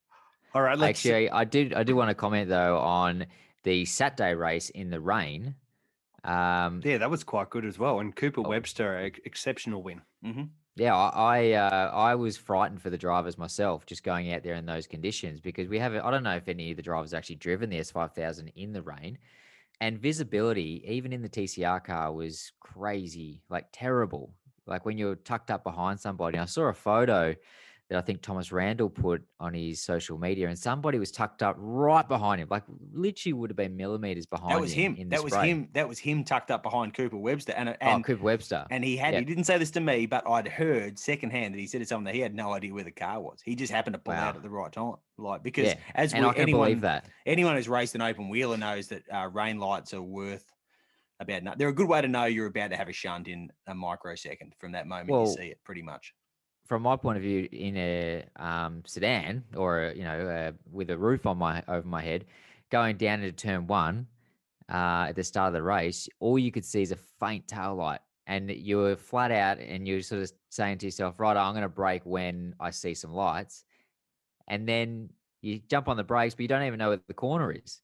[0.54, 1.74] All right, let's Actually, I did.
[1.74, 3.26] I do want to comment though on
[3.64, 5.54] the Saturday race in the rain.
[6.24, 8.00] Um, Yeah, that was quite good as well.
[8.00, 8.48] And Cooper Oh.
[8.48, 10.02] Webster, exceptional win.
[10.22, 10.44] hmm
[10.76, 14.54] Yeah, I I, uh, I was frightened for the drivers myself, just going out there
[14.54, 16.02] in those conditions because we haven't.
[16.02, 18.72] I don't know if any of the drivers actually driven the S five thousand in
[18.72, 19.18] the rain,
[19.80, 24.34] and visibility even in the TCR car was crazy, like terrible.
[24.66, 26.38] Like when you're tucked up behind somebody.
[26.38, 27.34] I saw a photo
[27.90, 31.56] that I think Thomas Randle put on his social media, and somebody was tucked up
[31.58, 34.52] right behind him, like literally would have been millimeters behind.
[34.52, 34.94] That was him.
[34.94, 35.48] The That was spray.
[35.50, 35.68] him.
[35.72, 37.52] That was him tucked up behind Cooper Webster.
[37.52, 38.64] And Oh, Cooper Webster.
[38.70, 39.18] and he had Yeah.
[39.20, 42.04] he didn't say this to me, but I'd heard secondhand that he said to someone
[42.04, 43.40] that he had no idea where the car was.
[43.44, 44.94] He just happened to pull out at the right time.
[45.18, 47.06] Like because yeah, as and we, I can anyone believe that.
[47.26, 50.46] anyone who's raced an open wheeler knows that uh, rain lights are worth
[51.18, 51.58] about.
[51.58, 54.54] They're a good way to know you're about to have a shunt in a microsecond
[54.60, 55.58] from that moment Well, you see it.
[55.64, 56.14] Pretty much.
[56.70, 60.96] From my point of view, in a um, sedan or you know uh, with a
[60.96, 62.24] roof on my over my head,
[62.70, 64.06] going down into turn one
[64.72, 67.74] uh, at the start of the race, all you could see is a faint tail
[67.74, 71.54] light, and you were flat out, and you're sort of saying to yourself, "Right, I'm
[71.54, 73.64] going to brake when I see some lights,"
[74.46, 75.10] and then
[75.42, 77.80] you jump on the brakes, but you don't even know where the corner is.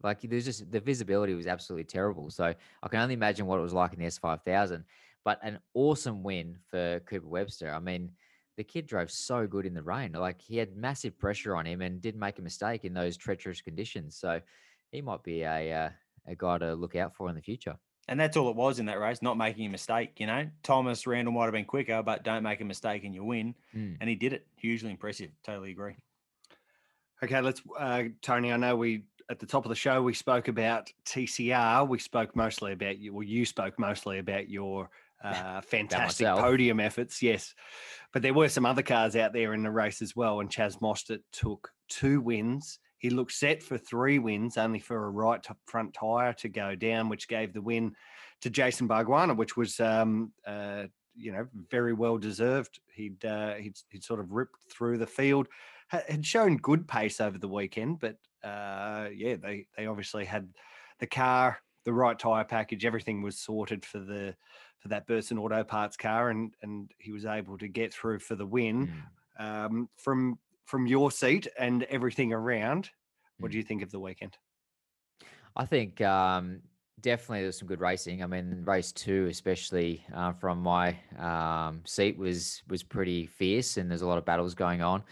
[0.00, 2.30] Like there's just the visibility was absolutely terrible.
[2.30, 2.54] So
[2.84, 4.84] I can only imagine what it was like in the S5000
[5.24, 7.72] but an awesome win for Cooper Webster.
[7.72, 8.10] I mean,
[8.56, 10.12] the kid drove so good in the rain.
[10.12, 13.60] Like he had massive pressure on him and didn't make a mistake in those treacherous
[13.60, 14.16] conditions.
[14.16, 14.40] So
[14.90, 15.90] he might be a uh,
[16.26, 17.76] a guy to look out for in the future.
[18.08, 20.18] And that's all it was in that race, not making a mistake.
[20.18, 23.24] You know, Thomas Randle might have been quicker, but don't make a mistake and you
[23.24, 23.54] win.
[23.74, 23.96] Mm.
[24.00, 24.46] And he did it.
[24.56, 25.30] Hugely impressive.
[25.44, 25.94] Totally agree.
[27.22, 28.52] Okay, let's, uh, Tony.
[28.52, 31.88] I know we at the top of the show we spoke about TCR.
[31.88, 33.14] We spoke mostly about you.
[33.14, 34.90] Well, you spoke mostly about your
[35.22, 37.22] uh, fantastic podium efforts.
[37.22, 37.54] Yes,
[38.12, 40.40] but there were some other cars out there in the race as well.
[40.40, 42.78] And Chaz Mostert took two wins.
[42.98, 47.08] He looked set for three wins, only for a right front tire to go down,
[47.08, 47.94] which gave the win
[48.42, 50.84] to Jason Bargwanna, which was um, uh,
[51.16, 52.80] you know very well deserved.
[52.94, 55.48] He'd, uh, he'd he'd sort of ripped through the field,
[55.88, 60.48] had shown good pace over the weekend, but uh, yeah, they they obviously had
[61.00, 64.34] the car, the right tire package, everything was sorted for the
[64.82, 68.34] for that Burson Auto Parts car, and and he was able to get through for
[68.34, 68.88] the win.
[69.38, 69.66] Mm.
[69.66, 72.90] Um, from from your seat and everything around,
[73.38, 73.52] what Mm.
[73.52, 74.36] do you think of the weekend?
[75.56, 76.62] I think um,
[77.00, 78.22] definitely there's some good racing.
[78.22, 83.90] I mean, race two, especially uh, from my um, seat, was was pretty fierce, and
[83.90, 85.04] there's a lot of battles going on.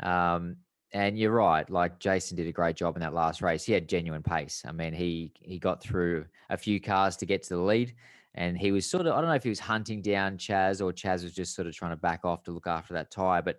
[0.00, 0.56] Um,
[0.94, 3.64] and you're right, like Jason did a great job in that last race.
[3.64, 4.62] He had genuine pace.
[4.66, 7.94] I mean, he he got through a few cars to get to the lead,
[8.34, 10.92] and he was sort of I don't know if he was hunting down Chaz or
[10.92, 13.58] Chaz was just sort of trying to back off to look after that tire, but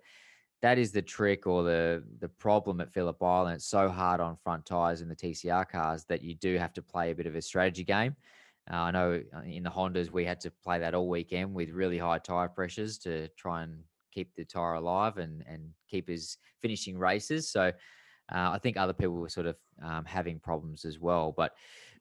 [0.62, 3.56] that is the trick or the the problem at Phillip Island.
[3.56, 6.82] It's so hard on front tires in the TCR cars that you do have to
[6.82, 8.16] play a bit of a strategy game.
[8.70, 11.70] Uh, I know uh, in the Hondas we had to play that all weekend with
[11.70, 13.78] really high tire pressures to try and
[14.10, 17.48] keep the tire alive and and keep us finishing races.
[17.48, 17.70] So
[18.32, 21.52] uh, I think other people were sort of um, having problems as well, but.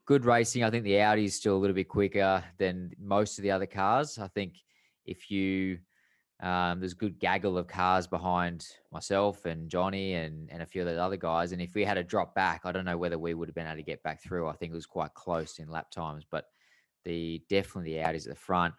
[0.05, 0.63] Good racing.
[0.63, 3.65] I think the Audi is still a little bit quicker than most of the other
[3.65, 4.19] cars.
[4.19, 4.55] I think
[5.05, 5.79] if you
[6.41, 10.81] um, there's a good gaggle of cars behind myself and Johnny and, and a few
[10.81, 11.53] of the other guys.
[11.53, 13.65] And if we had a drop back, I don't know whether we would have been
[13.65, 14.49] able to get back through.
[14.49, 16.47] I think it was quite close in lap times, but
[17.05, 18.73] the definitely the Audis at the front.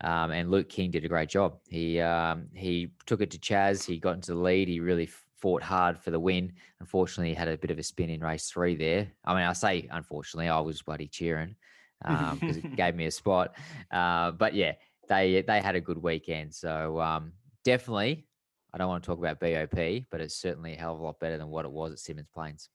[0.00, 1.58] Um, and Luke King did a great job.
[1.68, 3.84] He um, he took it to Chaz.
[3.84, 4.66] He got into the lead.
[4.66, 6.52] He really fought hard for the win.
[6.80, 9.08] Unfortunately, he had a bit of a spin in race three there.
[9.24, 11.56] I mean, I say unfortunately, I was bloody cheering
[12.02, 13.54] because it gave me a spot.
[13.90, 14.72] Uh, but yeah,
[15.08, 16.54] they they had a good weekend.
[16.54, 17.32] So um,
[17.64, 18.26] definitely,
[18.72, 21.20] I don't want to talk about BOP, but it's certainly a hell of a lot
[21.20, 22.68] better than what it was at Symmons Plains.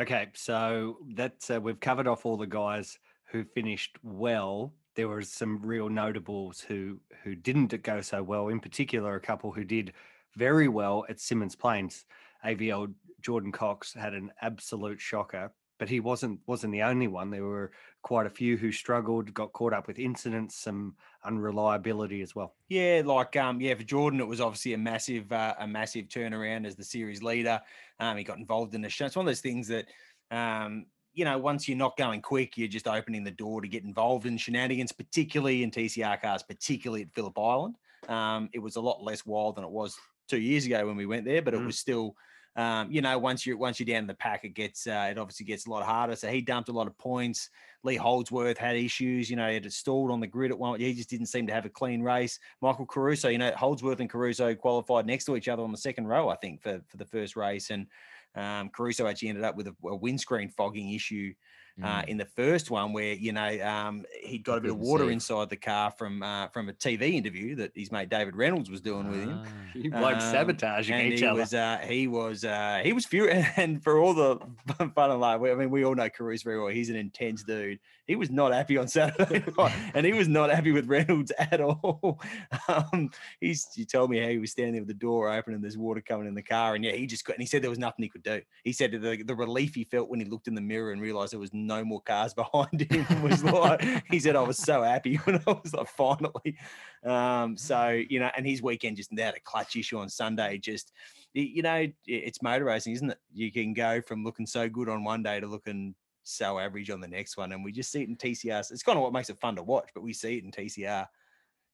[0.00, 2.98] Okay, so that's uh, we've covered off all the guys
[3.30, 4.72] who finished well.
[4.94, 8.48] there were some real notables who who didn't go so well.
[8.48, 9.92] In particular, a couple who did
[10.36, 12.04] very well at Symmons Plains.
[12.44, 17.30] AVL Jordan Cox had an absolute shocker, but he wasn't wasn't the only one.
[17.30, 22.34] There were quite a few who struggled, got caught up with incidents, some unreliability as
[22.34, 22.54] well.
[22.68, 26.66] Yeah, like um, yeah, for Jordan, it was obviously a massive, uh, a massive turnaround
[26.66, 27.60] as the series leader.
[28.00, 29.06] Um, he got involved in the show.
[29.06, 29.86] It's one of those things that,
[30.30, 33.84] um, you know, once you're not going quick, you're just opening the door to get
[33.84, 37.76] involved in shenanigans, particularly in TCR cars, particularly at Phillip Island.
[38.08, 41.06] Um, it was a lot less wild than it was two years ago when we
[41.06, 41.66] went there, but it Mm.
[41.66, 42.16] was still
[42.56, 45.46] um, you know, once you're once you're down the pack, it gets uh, it obviously
[45.46, 46.16] gets a lot harder.
[46.16, 47.50] So he dumped a lot of points.
[47.84, 49.30] Lee Holdsworth had issues.
[49.30, 50.80] You know, he had it stalled on the grid at one.
[50.80, 52.40] He just didn't seem to have a clean race.
[52.60, 56.08] Michael Caruso, you know, Holdsworth and Caruso qualified next to each other on the second
[56.08, 57.86] row, I think, for for the first race, and
[58.34, 61.34] um, Caruso actually ended up with a, a windscreen fogging issue.
[61.82, 62.08] Uh, Mm.
[62.08, 65.48] in the first one, where you know um, he'd got a bit of water inside
[65.48, 69.08] the car from uh, from a TV interview that his mate David Reynolds was doing
[69.10, 69.40] with him.
[69.44, 69.48] Ah.
[69.74, 71.40] You Um, sabotaging and each he other.
[71.40, 74.38] Was, uh, he was uh, he was furious, and for all the
[74.94, 76.68] fun and life, I mean, we all know Caruso very well.
[76.68, 77.78] He's an intense dude.
[78.06, 81.60] He was not happy on Saturday night, and he was not happy with Reynolds at
[81.60, 82.18] all.
[82.66, 83.10] Um,
[83.40, 85.76] he's he told me how he was standing there with the door open and there's
[85.78, 87.78] water coming in the car, and yeah, he just got, and he said there was
[87.78, 88.40] nothing he could do.
[88.64, 91.32] He said the, the relief he felt when he looked in the mirror and realized
[91.32, 95.14] there was no more cars behind him was like he said I was so happy
[95.24, 96.56] when I was like finally.
[97.04, 100.58] Um, so you know, and his weekend just had a clutch issue on Sunday.
[100.58, 100.92] Just
[101.34, 103.18] you know, it's motor racing, isn't it?
[103.32, 107.00] You can go from looking so good on one day to looking so average on
[107.00, 108.58] the next one, and we just see it in TCR.
[108.72, 111.06] It's kind of what makes it fun to watch, but we see it in TCR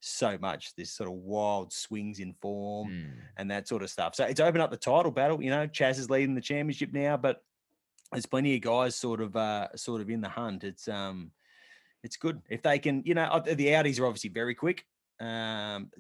[0.01, 0.75] so much.
[0.77, 3.13] This sort of wild swings in form Mm.
[3.39, 4.15] and that sort of stuff.
[4.15, 5.43] So it's opened up the title battle.
[5.43, 7.43] You know, Chaz is leading the championship now, but
[8.15, 10.65] there's plenty of guys sort of uh sort of in the hunt.
[10.65, 11.33] It's um
[12.03, 14.87] it's good if they can, you know, the Audis are obviously very quick.
[15.21, 15.91] Um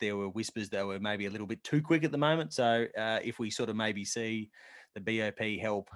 [0.00, 2.52] there were whispers they were maybe a little bit too quick at the moment.
[2.52, 4.50] So uh, if we sort of maybe see
[4.94, 5.88] the BOP help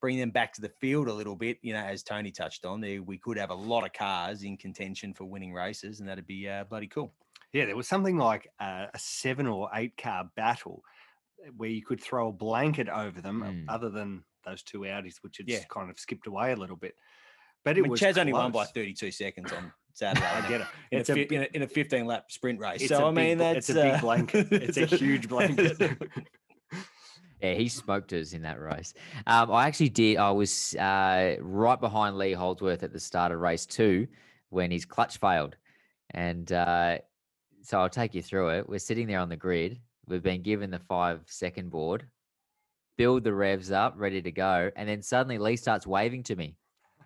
[0.00, 2.80] bring them back to the field a little bit, you know, as Tony touched on,
[2.80, 6.26] there we could have a lot of cars in contention for winning races, and that'd
[6.26, 7.12] be uh, bloody cool.
[7.52, 10.82] Yeah, there was something like a, a seven or eight car battle
[11.56, 13.64] where you could throw a blanket over them, Mm.
[13.68, 15.64] other than those two Audis, which had Yeah.
[15.70, 16.94] kind of skipped away a little bit.
[17.64, 20.26] But I it mean, was Chaz only won by 32 seconds on Saturday.
[20.26, 20.66] I get it.
[20.92, 22.86] in, It's a, a big- in, a, in a 15 lap sprint race.
[22.88, 24.48] So I mean, big that's it's a big uh, blanket.
[24.52, 25.98] It's a huge blanket.
[27.40, 28.94] Yeah, he smoked us in that race.
[29.24, 30.16] Um, I actually did.
[30.16, 34.08] I was uh, right behind Lee Holdsworth at the start of race two
[34.48, 35.54] when his clutch failed.
[36.10, 36.98] And uh,
[37.62, 38.68] so I'll take you through it.
[38.68, 39.78] We're sitting there on the grid.
[40.08, 42.06] We've been given the five second board,
[42.96, 44.70] build the revs up, ready to go.
[44.74, 46.56] And then suddenly Lee starts waving to me.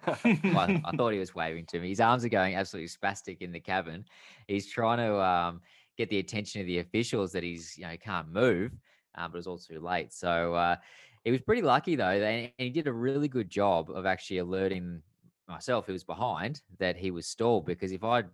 [0.25, 1.91] Well, I, thought he was waving to me.
[1.91, 4.05] His arms are going absolutely spastic in the cabin.
[4.49, 5.61] He's trying to um,
[5.97, 8.73] get the attention of the officials that he's you know can't move,
[9.15, 10.13] um, but it was all too late.
[10.13, 10.77] So uh,
[11.25, 14.39] he was pretty lucky though, and and he did a really good job of actually
[14.39, 15.01] alerting
[15.47, 17.67] myself, who was behind, that he was stalled.
[17.67, 18.25] Because if I you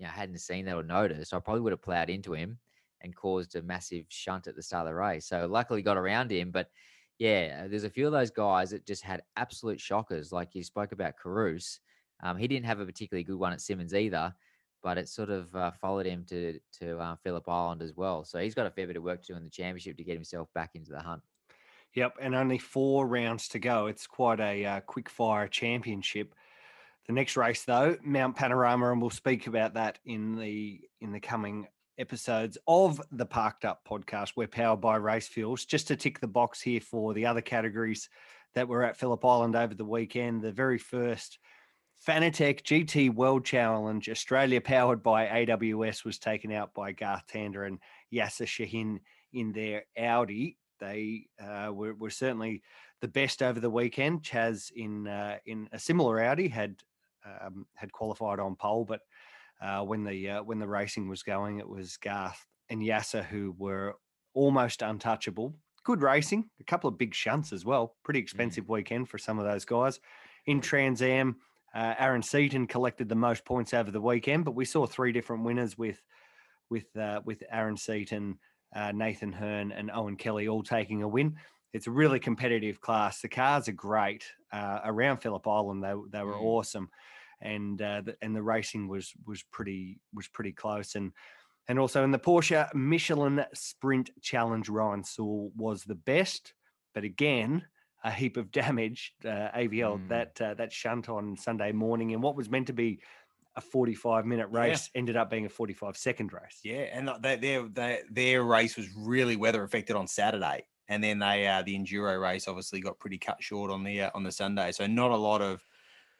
[0.00, 2.58] know, hadn't seen that or noticed, I probably would have plowed into him
[3.00, 5.26] and caused a massive shunt at the start of the race.
[5.26, 6.70] So luckily got around him, but
[7.18, 10.32] yeah, there's a few of those guys that just had absolute shockers.
[10.32, 11.80] Like you spoke about Caruso.
[12.22, 14.34] Um, he didn't have a particularly good one at Symmons either,
[14.82, 18.24] but it sort of uh, followed him to to uh, Phillip Island as well.
[18.24, 20.14] So he's got a fair bit of work to do in the championship to get
[20.14, 21.22] himself back into the hunt.
[21.94, 23.86] Yep, and only four rounds to go.
[23.86, 26.34] It's quite a uh, quick fire championship.
[27.06, 31.20] The next race, though, Mount Panorama, and we'll speak about that in the in the
[31.20, 31.66] coming
[31.98, 34.32] episodes of the Parked Up podcast.
[34.36, 35.64] We're powered by Race Fuels.
[35.64, 38.08] Just to tick the box here for the other categories
[38.54, 40.42] that were at Phillip Island over the weekend.
[40.42, 41.38] The very first
[42.06, 47.78] Fanatec GT World Challenge Australia, powered by AWS, was taken out by Garth Tander and
[48.12, 49.00] Yasser Shahin
[49.32, 50.56] in their Audi.
[50.80, 52.62] They uh, were, were certainly
[53.00, 54.22] the best over the weekend.
[54.22, 56.76] Chaz in uh, in a similar Audi had
[57.24, 59.00] um, had qualified on pole, but
[59.60, 63.54] uh, when the uh, when the racing was going, it was Garth and Yasser who
[63.58, 63.96] were
[64.34, 65.54] almost untouchable.
[65.84, 67.96] Good racing, a couple of big shunts as well.
[68.04, 70.00] Pretty expensive weekend for some of those guys.
[70.46, 71.36] In Trans Am,
[71.74, 75.44] uh, Aaron Seton collected the most points over the weekend, but we saw three different
[75.44, 76.02] winners with
[76.70, 78.38] with uh, with Aaron Seton,
[78.74, 81.36] uh, Nathan Herne, and Owen Kelly all taking a win.
[81.72, 83.20] It's a really competitive class.
[83.20, 85.82] The cars are great uh, around Phillip Island.
[85.82, 86.42] They they were Mm.
[86.42, 86.90] awesome,
[87.40, 90.94] and uh, the, and the racing was was pretty was pretty close.
[90.94, 91.12] And
[91.68, 96.54] and also in the Porsche Michelin Sprint Challenge, Ryan Sewell was the best,
[96.94, 97.64] but again
[98.04, 99.14] a heap of damage.
[99.24, 100.08] Uh, AVL Mm.
[100.08, 103.00] that uh, that shunt on Sunday morning and what was meant to be
[103.56, 104.60] a 45 minute Yeah.
[104.60, 106.60] race ended up being a 45 second race.
[106.62, 111.02] Yeah, and th- they, their they, their race was really weather affected on Saturday, and
[111.02, 114.22] then they uh, the enduro race obviously got pretty cut short on the uh, on
[114.22, 114.70] the Sunday.
[114.70, 115.60] So not a lot of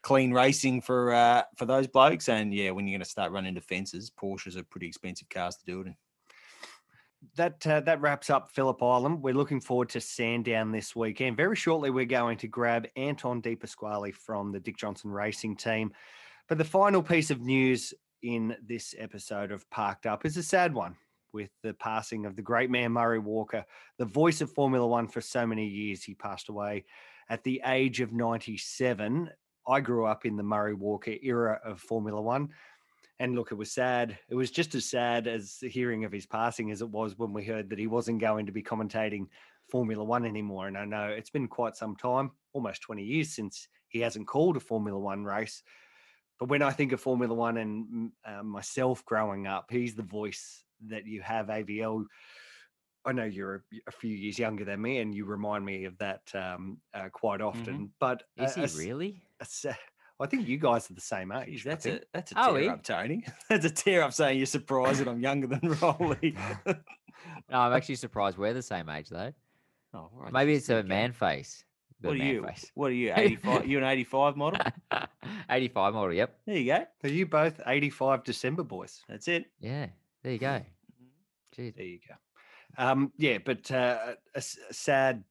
[0.02, 2.28] clean racing for uh, for those blokes.
[2.28, 5.56] And yeah, when you're going to start running into fences, Porsches are pretty expensive cars
[5.56, 5.96] to do it in.
[7.37, 9.22] that uh, that wraps up Phillip Island.
[9.22, 11.37] We're looking forward to Sandown this weekend.
[11.37, 15.92] Very shortly, we're going to grab Anton De Pasquale from the Dick Johnson Racing Team.
[16.48, 20.74] But the final piece of news in this episode of Parked Up is a sad
[20.74, 20.96] one
[21.32, 23.64] with the passing of the great man Murray Walker,
[23.98, 26.02] the voice of Formula One for so many years.
[26.02, 26.84] He passed away
[27.28, 29.30] at the age of 97.
[29.68, 32.48] I grew up in the Murray Walker era of Formula One.
[33.20, 34.18] And look, it was sad.
[34.28, 37.44] It was just as sad as hearing of his passing as it was when we
[37.44, 39.26] heard that he wasn't going to be commentating
[39.68, 40.68] Formula One anymore.
[40.68, 44.57] And I know it's been quite some time, almost 20 years since he hasn't called
[44.57, 45.62] a Formula One race.
[46.38, 50.02] But when I think of Formula One and mm, uh, myself growing up, he's the
[50.02, 52.04] voice that you have, AVL.
[53.08, 55.96] I know you're a, a few years younger than me, and you remind me of
[55.98, 57.90] that um, uh, quite often.
[57.98, 59.22] But Is a- he a really?
[59.40, 59.74] a
[60.20, 61.64] I think you guys are the same age.
[61.66, 63.24] I that's a that's a Oh, tear he- up, Tony.
[63.48, 66.36] that's a tear up saying you're surprised that I'm younger than Rolly.
[67.50, 69.32] No, I'm actually surprised we're the same age though.
[69.92, 70.88] oh, right, Maybe it's a there you go.
[70.88, 71.64] man face.
[72.00, 72.44] What are you?
[72.44, 72.70] face.
[72.74, 73.12] What are you?
[73.14, 73.66] 85?
[73.66, 74.60] you an 85 model?
[75.50, 76.12] 85 model.
[76.14, 76.38] Yep.
[76.46, 76.84] There you go.
[77.02, 79.02] Are you both 85 December boys?
[79.08, 79.46] That's it.
[79.58, 79.86] Yeah.
[80.22, 80.62] There you go.
[81.56, 81.74] Jeez.
[81.74, 82.14] There you go.
[82.78, 85.24] Um, yeah, but uh, a, a sad,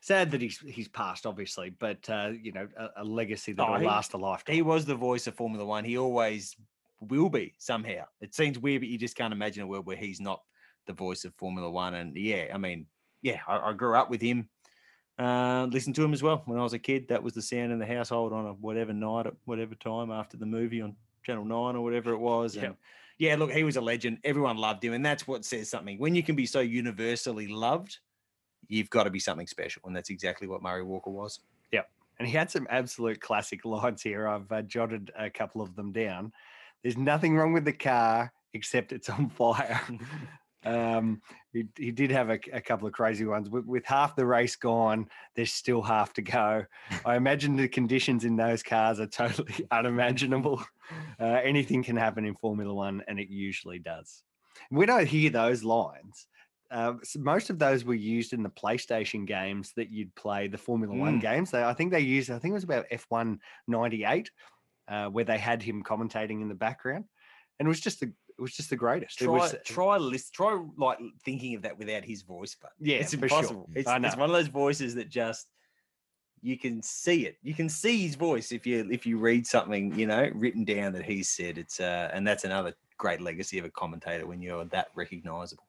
[0.00, 3.72] sad that he's he's passed, obviously, but uh, you know, a, a legacy that Oh,
[3.72, 4.54] will he- last a lifetime.
[4.54, 5.84] He was the voice of Formula One.
[5.84, 6.56] He always
[7.00, 8.04] will be somehow.
[8.20, 10.42] It seems weird, but you just can't imagine a world where he's not
[10.86, 11.94] the voice of Formula One.
[11.94, 12.86] And yeah, I mean,
[13.22, 14.48] yeah, I, I grew up with him.
[15.18, 17.08] Uh, listened to him as well when I was a kid.
[17.08, 20.36] That was the sound in the household on a whatever night at whatever time after
[20.36, 22.54] the movie on Channel Nine or whatever it was.
[22.56, 22.64] Yep.
[22.64, 22.74] And
[23.18, 24.18] yeah, look, he was a legend.
[24.24, 25.98] Everyone loved him, and that's what says something.
[25.98, 27.98] When you can be so universally loved,
[28.68, 31.40] you've got to be something special, and that's exactly what Murray Walker was.
[31.72, 31.90] Yep.
[32.18, 34.28] And he had some absolute classic lines here.
[34.28, 36.32] I've uh, jotted a couple of them down.
[36.82, 39.80] There's nothing wrong with the car except it's on fire.
[40.64, 43.48] um, he, he did have a, a couple of crazy ones.
[43.48, 46.64] With, with half the race gone, there's still half to go.
[47.04, 50.62] I imagine the conditions in those cars are totally unimaginable.
[51.20, 54.22] Uh, anything can happen in Formula One, and it usually does.
[54.70, 56.26] We don't hear those lines,
[56.70, 60.58] uh, s- most of those were used in the PlayStation games that you'd play, the
[60.58, 61.22] Formula One Mm.
[61.22, 61.50] games.
[61.50, 64.30] They, I think they used, I think it was about F1 98,
[64.88, 67.04] uh, where they had him commentating in the background.
[67.58, 69.20] And it was just the, it was just the greatest.
[69.20, 72.98] It Try, was, try list, try like thinking of that without his voice, but Yeah,
[72.98, 73.38] it's for sure.
[73.38, 73.68] impossible.
[73.74, 75.48] It's, it's one of those voices that just
[76.40, 77.36] you can see it.
[77.42, 80.92] You can see his voice if you if you read something, you know, written down
[80.92, 81.58] that he said.
[81.58, 85.66] It's uh, and that's another great legacy of a commentator when you're that recognizable.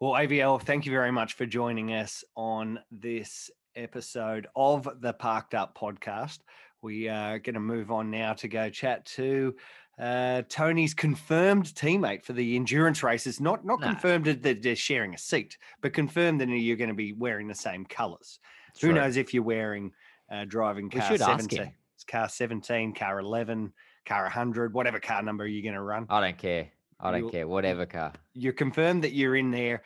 [0.00, 5.54] Well, AVL, thank you very much for joining us on this episode of the Parked
[5.54, 6.40] Up podcast.
[6.82, 9.54] We are going to move on now to go chat to
[9.98, 13.40] uh, Tony's confirmed teammate for the endurance races.
[13.40, 13.86] Not not No.
[13.88, 17.46] confirmed that they're- they're sharing a seat, but confirmed that you're going to be wearing
[17.48, 18.38] the same colours.
[18.80, 18.94] Who True.
[18.94, 19.92] knows if you're wearing
[20.30, 23.72] uh, driving car 17, it's car 17, car 11,
[24.06, 26.06] car 100, whatever car number you're going to run.
[26.08, 26.68] I don't care.
[26.98, 27.46] I don't You'll- care.
[27.46, 28.14] Whatever car.
[28.32, 29.82] You're confirmed that you're in there.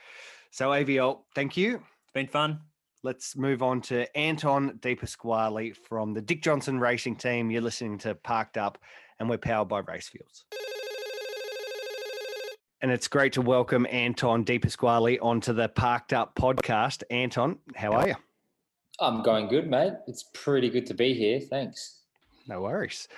[0.53, 1.77] So AVL, thank you.
[2.05, 2.61] It's been fun.
[3.03, 7.51] Let's move on to Anton De Pasquale from the Dick Johnson Racing Team.
[7.51, 8.79] You're listening to Parked Up,
[9.18, 10.44] and we're powered by Race Fuels.
[12.83, 17.02] And it's great to welcome Anton De Pasquale onto the Parked Up podcast.
[17.11, 18.14] Anton, how are you?
[19.00, 19.94] I'm going good, mate.
[20.07, 21.40] It's pretty good to be here.
[21.40, 22.00] Thanks.
[22.46, 23.09] No worries.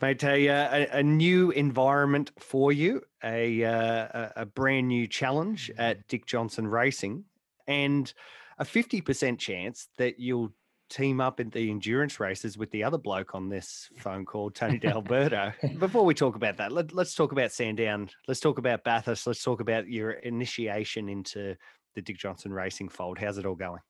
[0.00, 5.06] Mate, a, uh, a, a new environment for you, a, uh, a, a brand new
[5.06, 7.24] challenge at Dick Johnson Racing,
[7.68, 8.12] and
[8.58, 10.52] a 50% chance that you'll
[10.92, 14.78] team up in the endurance races with the other bloke on this phone call, Tony
[14.80, 15.52] D'Alberto.
[15.78, 18.10] Before we talk about that, let, let's talk about Sandown.
[18.28, 19.26] Let's talk about Bathurst.
[19.26, 21.56] Let's talk about your initiation into
[21.94, 23.18] the Dick Johnson Racing fold.
[23.18, 23.80] How's it all going?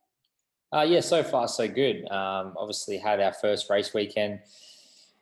[0.73, 2.11] Uh, yeah, so far so good.
[2.11, 4.41] Um, obviously had our first race weekend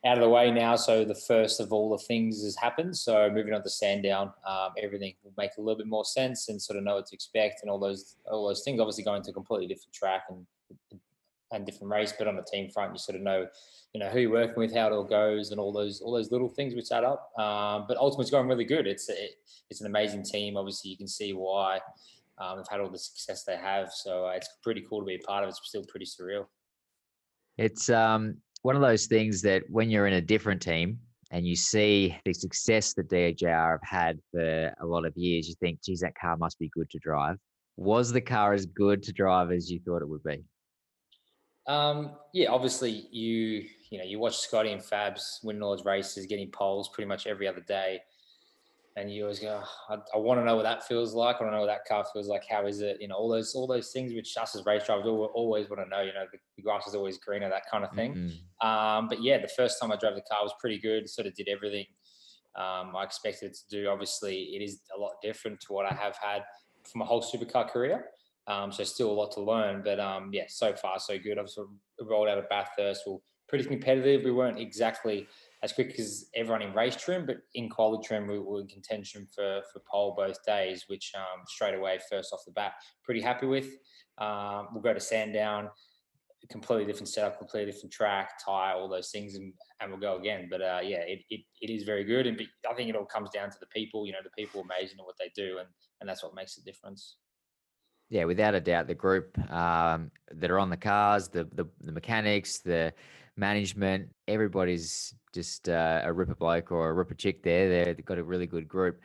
[0.05, 2.95] out of the way now, so the first of all the things has happened.
[2.95, 6.61] So moving on to Sandown, um, everything will make a little bit more sense and
[6.61, 8.79] sort of know what to expect and all those all those things.
[8.79, 10.45] Obviously going to a completely different track and
[11.51, 13.47] and different race, but on the team front, you sort of know,
[13.93, 16.31] you know, who you're working with, how it all goes, and all those all those
[16.31, 17.31] little things which add up.
[17.37, 18.87] Um, but ultimately, it's going really good.
[18.87, 19.35] It's it,
[19.69, 20.57] it's an amazing team.
[20.57, 21.79] Obviously, you can see why
[22.37, 23.91] um, they've had all the success they have.
[23.91, 25.49] So uh, it's pretty cool to be a part of.
[25.49, 26.45] It's still pretty surreal.
[27.57, 30.99] It's um one of those things that when you're in a different team,
[31.31, 35.55] and you see the success that DJR have had for a lot of years, you
[35.61, 37.37] think, geez, that car must be good to drive.
[37.77, 40.43] Was the car as good to drive as you thought it would be?
[41.67, 46.25] Um, yeah, obviously you you know you watch Scotty and Fabs winning all his races,
[46.25, 47.99] getting poles pretty much every other day,
[48.97, 51.37] and you always go, I, I want to know what that feels like.
[51.37, 52.43] I want to know what that car feels like.
[52.49, 52.97] How is it?
[52.99, 55.89] You know, all those all those things which us as race drivers always want to
[55.89, 56.01] know.
[56.01, 58.15] You know, the, the grass is always greener, that kind of thing.
[58.15, 58.67] Mm-hmm.
[58.67, 61.09] Um, but yeah, the first time I drove the car was pretty good.
[61.09, 61.85] Sort of did everything
[62.55, 63.87] um, I expected to do.
[63.87, 66.43] Obviously, it is a lot different to what I have had
[66.91, 68.05] for my whole supercar career.
[68.47, 71.37] Um, so still a lot to learn, but um, yeah, so far so good.
[71.37, 71.67] I've sort
[71.99, 73.03] of rolled out of Bathurst.
[73.05, 73.17] We're
[73.47, 74.23] pretty competitive.
[74.23, 75.27] We weren't exactly
[75.63, 79.27] as quick as everyone in race trim, but in quali trim, we were in contention
[79.33, 82.73] for for pole both days, which um, straight away, first off the bat,
[83.03, 83.67] pretty happy with.
[84.17, 85.69] Um, we'll go to Sandown,
[86.49, 90.47] completely different setup, completely different track, tire, all those things, and, and we'll go again.
[90.49, 93.29] But uh, yeah, it, it, it is very good, and I think it all comes
[93.29, 94.07] down to the people.
[94.07, 95.67] You know, the people are amazing at what they do, and
[95.99, 97.17] and that's what makes the difference.
[98.11, 101.93] Yeah, without a doubt, the group um, that are on the cars, the, the, the
[101.93, 102.93] mechanics, the
[103.37, 107.93] management, everybody's just uh, a ripper bloke or a ripper chick there.
[107.93, 108.99] They've got a really good group.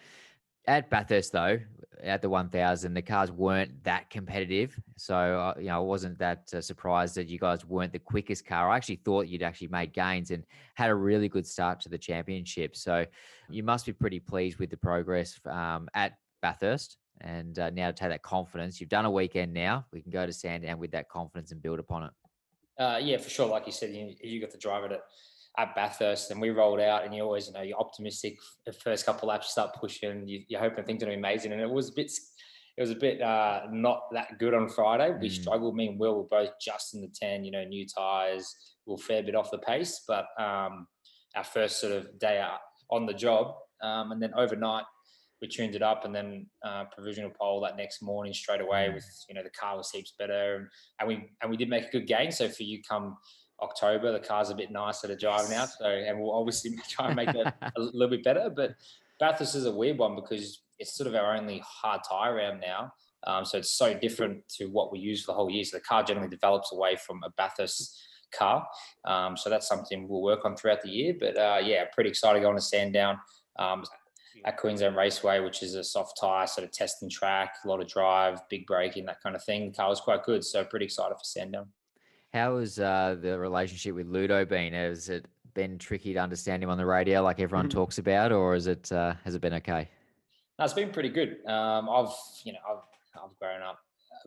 [0.66, 1.60] At Bathurst, though,
[2.02, 4.76] at the 1000, the cars weren't that competitive.
[4.96, 8.44] So, uh, you know, I wasn't that uh, surprised that you guys weren't the quickest
[8.44, 8.68] car.
[8.68, 10.42] I actually thought you'd actually made gains and
[10.74, 12.74] had a really good start to the championship.
[12.74, 13.06] So,
[13.48, 17.92] you must be pretty pleased with the progress um, at Bathurst and uh, now to
[17.92, 18.80] take that confidence.
[18.80, 19.86] You've done a weekend now.
[19.92, 22.10] We can go to Sandown with that confidence and build upon it.
[22.78, 23.46] Uh, yeah, for sure.
[23.46, 25.00] Like you said, you, you got to drive it at,
[25.58, 28.36] at Bathurst, and we rolled out, and you always you know you're optimistic.
[28.66, 30.28] The first couple laps, you start pushing.
[30.28, 32.12] You, you're hoping things are going to be amazing, and it was a bit.
[32.76, 35.10] It was a bit uh, not that good on Friday.
[35.18, 35.32] We mm.
[35.32, 35.74] struggled.
[35.74, 37.42] Me and Will were both just in the ten.
[37.42, 38.54] You know, new tires,
[38.84, 40.02] we were a fair bit off the pace.
[40.06, 40.86] But um,
[41.34, 42.58] our first sort of day out
[42.90, 44.84] on the job, um, and then overnight
[45.46, 48.94] we tuned it up and then uh, provisional pole that next morning straight away mm.
[48.94, 50.68] with you know the car was heaps better and,
[51.00, 52.30] and we and we did make a good gain.
[52.30, 53.16] So for you come
[53.62, 55.64] october the car's a bit nicer to drive now.
[55.64, 58.74] So and we'll obviously try and make it a little bit better but
[59.18, 62.92] bathurst is a weird one because it's sort of our only hard tire round now.
[63.26, 65.64] Um, so it's so different to what we use for the whole year.
[65.64, 67.98] So the car generally develops away from a bathurst
[68.36, 68.66] car.
[69.04, 71.14] Um, so that's something we'll work on throughout the year.
[71.18, 73.18] But uh, yeah pretty excited going to sandown
[73.58, 73.84] um,
[74.44, 77.88] at Queensland Raceway, which is a soft tyre sort of testing track, a lot of
[77.88, 79.70] drive, big braking, that kind of thing.
[79.70, 81.68] The car was quite good, so pretty excited for Sandown.
[82.32, 84.72] How has uh, the relationship with Ludo been?
[84.72, 87.78] Has it been tricky to understand him on the radio, like everyone mm-hmm.
[87.78, 89.88] talks about, or is it uh, has it been okay?
[90.58, 91.38] No, it's been pretty good.
[91.46, 92.14] Um, I've
[92.44, 93.80] you know I've I've grown up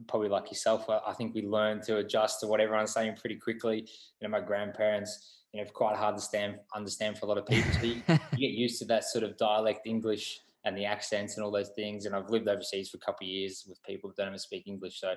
[0.08, 0.90] probably like yourself.
[0.90, 3.88] I think we learned to adjust to what everyone's saying pretty quickly.
[4.20, 7.46] You know, my grandparents you know, quite hard to stand, understand for a lot of
[7.46, 7.72] people.
[7.74, 11.44] So you, you, get used to that sort of dialect English and the accents and
[11.44, 12.06] all those things.
[12.06, 14.68] And I've lived overseas for a couple of years with people who don't even speak
[14.68, 15.00] English.
[15.00, 15.14] So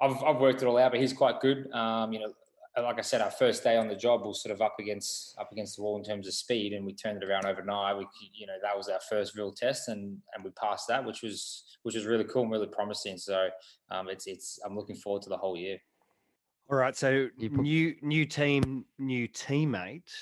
[0.00, 1.70] I've, I've worked it all out, but he's quite good.
[1.72, 2.32] Um, you know,
[2.78, 5.50] like I said, our first day on the job was sort of up against up
[5.50, 7.98] against the wall in terms of speed, and we turned it around overnight.
[7.98, 11.22] We, you know, that was our first real test, and and we passed that, which
[11.22, 13.18] was which was really cool and really promising.
[13.18, 13.48] So
[13.90, 15.78] um, it's it's I'm looking forward to the whole year.
[16.70, 16.96] All right.
[16.96, 20.12] So put- new new team, new teammate.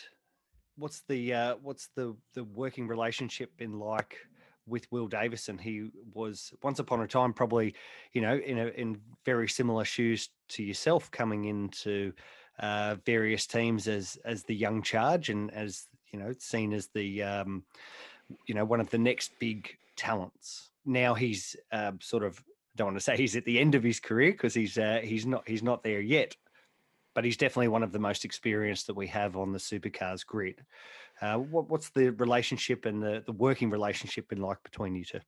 [0.77, 4.17] What's the uh, what's the the working relationship been like
[4.67, 5.59] with Will Davison?
[5.59, 7.75] He was once upon a time probably,
[8.13, 12.15] you know, in a in very similar shoes to yourself, coming into
[12.61, 17.23] uh, various teams as as the young charge and as you know seen as the
[17.23, 17.63] um,
[18.47, 20.71] you know one of the next big talents.
[20.87, 22.43] Now he's uh, sort of
[22.79, 25.27] don't want to say he's at the end of his career because he's uh, he's
[25.27, 26.35] not he's not there yet,
[27.15, 30.65] but he's definitely one of the most experienced that we have on the supercars grid.
[31.21, 35.21] Uh, what, what's the relationship and the, the working relationship been like between you two?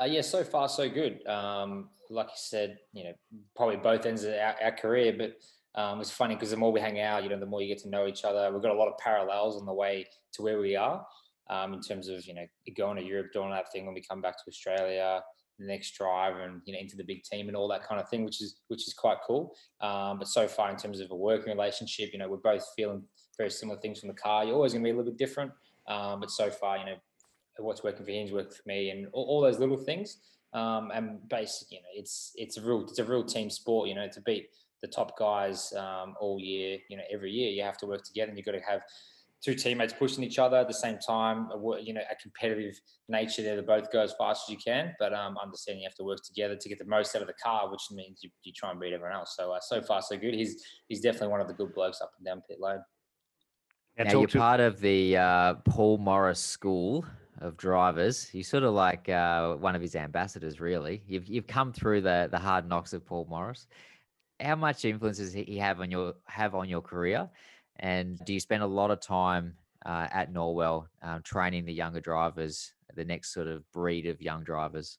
[0.00, 1.24] Uh, yeah, so far so good.
[1.26, 3.12] Um, like you said, you know,
[3.54, 6.80] probably both ends of our, our career, but um, it's funny because the more we
[6.80, 8.50] hang out, you know, the more you get to know each other.
[8.50, 11.06] We've got a lot of parallels on the way to where we are
[11.50, 14.22] um, in terms of you know going to Europe, doing that thing when we come
[14.22, 15.22] back to Australia
[15.60, 18.08] the next drive and you know into the big team and all that kind of
[18.08, 19.54] thing, which is which is quite cool.
[19.80, 23.02] Um, but so far, in terms of a working relationship, you know, we're both feeling
[23.36, 24.44] very similar things from the car.
[24.44, 25.52] You're always going to be a little bit different,
[25.86, 26.96] um, but so far, you know,
[27.58, 30.18] what's working for him is working for me, and all, all those little things.
[30.52, 33.88] Um, and basically, you know, it's it's a real it's a real team sport.
[33.88, 34.48] You know, to beat
[34.82, 38.30] the top guys um, all year, you know, every year you have to work together,
[38.30, 38.80] and you've got to have
[39.42, 41.48] two teammates pushing each other at the same time.
[41.82, 42.74] You know, a competitive
[43.08, 45.96] nature there to both go as fast as you can, but um, understanding you have
[45.96, 48.52] to work together to get the most out of the car, which means you, you
[48.52, 49.34] try and beat everyone else.
[49.36, 50.34] So uh, so far so good.
[50.34, 52.80] He's he's definitely one of the good blokes up and down pit lane.
[53.98, 57.04] Now now you're to- part of the uh, Paul Morris School
[57.40, 58.28] of Drivers.
[58.32, 61.02] You're sort of like uh, one of his ambassadors, really.
[61.06, 63.66] You've you've come through the the hard knocks of Paul Morris.
[64.38, 67.28] How much influence does he have on your have on your career?
[67.80, 69.54] And do you spend a lot of time
[69.84, 74.44] uh, at Norwell um, training the younger drivers, the next sort of breed of young
[74.44, 74.98] drivers?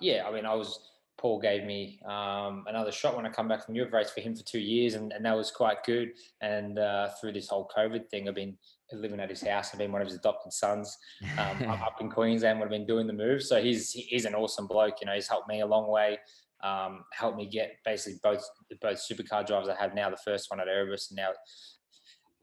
[0.00, 3.64] yeah, I mean, I was Paul gave me um, another shot when I come back
[3.64, 6.12] from Europe race for him for two years, and, and that was quite good.
[6.40, 8.56] And uh, through this whole COVID thing, I've been
[8.92, 9.70] living at his house.
[9.72, 10.96] I've been one of his adopted sons
[11.38, 12.58] um, up up in Queensland.
[12.58, 15.00] Would have been doing the move, so he's he's an awesome bloke.
[15.00, 16.18] You know, he's helped me a long way.
[16.62, 18.44] Um, helped me get basically both
[18.80, 20.10] both supercar drivers I have now.
[20.10, 21.30] The first one at Erebus, and now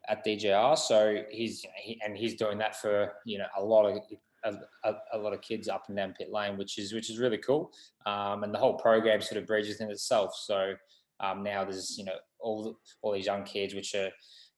[0.08, 0.78] at DJR.
[0.78, 4.02] So he's he, and he's doing that for you know a lot of
[4.44, 7.38] a, a, lot of kids up and down pit lane, which is which is really
[7.38, 7.72] cool.
[8.06, 10.36] Um, and the whole program sort of bridges in itself.
[10.36, 10.74] So
[11.20, 14.10] um, now there's you know all all these young kids which are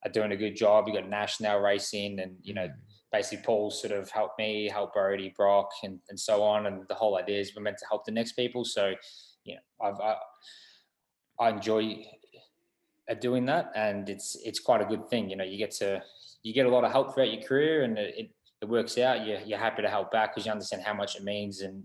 [0.05, 0.87] are doing a good job.
[0.87, 2.69] You got Nash now racing, and you know
[3.11, 6.65] basically Paul sort of helped me, help Brodie, Broc, and and so on.
[6.65, 8.63] And the whole idea is we're meant to help the next people.
[8.63, 8.93] So
[9.43, 10.15] you know I've I,
[11.39, 12.05] I enjoy
[13.09, 15.29] uh, doing that, and it's it's quite a good thing.
[15.29, 16.01] You know, you get to
[16.43, 18.31] you get a lot of help throughout your career, and it,
[18.61, 19.25] it, works out.
[19.25, 21.83] You're you're happy to help back because you understand how much it means and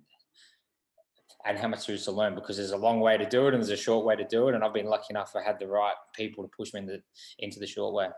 [1.44, 2.36] and how much there is to learn.
[2.36, 4.48] Because there's a long way to do it, and there's a short way to do
[4.48, 4.54] it.
[4.54, 7.02] And I've been lucky enough I had the right people to push me into
[7.40, 8.08] into the short way.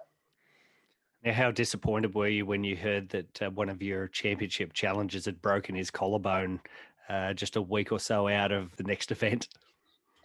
[1.24, 5.26] Now, how disappointed were you when you heard that uh, one of your championship challengers
[5.26, 6.60] had broken his collarbone
[7.10, 9.48] uh, just a week or so out of the next event?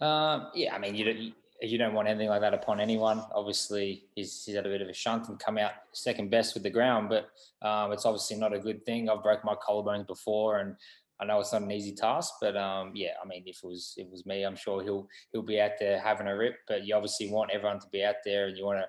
[0.00, 3.22] Um, yeah, I mean, you don't, you don't want anything like that upon anyone.
[3.34, 6.62] Obviously, he's, he's had a bit of a shunt and come out second best with
[6.62, 7.28] the ground, but
[7.66, 9.08] um, it's obviously not a good thing.
[9.08, 10.76] I've broken my collarbones before, and
[11.18, 12.34] I know it's not an easy task.
[12.40, 15.08] But um, yeah, I mean, if it was if it was me, I'm sure he'll
[15.32, 16.56] he'll be out there having a rip.
[16.68, 18.86] But you obviously want everyone to be out there, and you want to,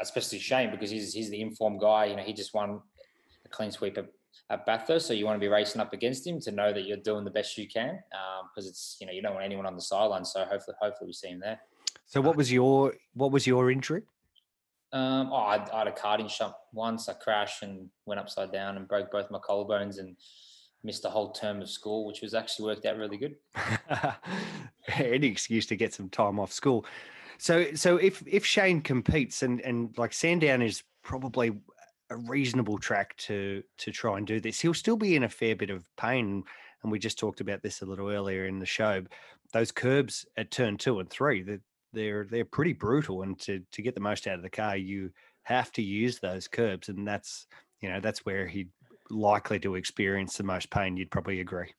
[0.00, 2.06] especially Shane because he's he's the informed guy.
[2.06, 2.80] You know, he just won
[3.44, 4.06] a clean sweep at,
[4.50, 6.96] at Bathurst, so you want to be racing up against him to know that you're
[6.98, 7.98] doing the best you can.
[8.54, 10.24] Because it's you know you don't want anyone on the sideline.
[10.24, 11.60] So hopefully hopefully we see him there.
[12.12, 14.02] So, what was your what was your injury?
[14.92, 17.08] Um, oh, I, I had a karting shot once.
[17.08, 20.14] I crashed and went upside down and broke both my collarbones and
[20.84, 23.36] missed a whole term of school, which was actually worked out really good.
[24.88, 26.84] Any excuse to get some time off school.
[27.38, 31.52] So, so if if Shane competes and and like Sandown is probably
[32.10, 35.56] a reasonable track to to try and do this, he'll still be in a fair
[35.56, 36.44] bit of pain.
[36.82, 39.02] And we just talked about this a little earlier in the show.
[39.54, 41.60] Those curbs at turn two and three, they're
[41.92, 43.22] they're, they're pretty brutal.
[43.22, 45.10] And to to get the most out of the car, you
[45.42, 47.46] have to use those curbs, and that's
[47.80, 48.70] you know that's where he'd
[49.10, 50.96] likely to experience the most pain.
[50.96, 51.72] You'd probably agree.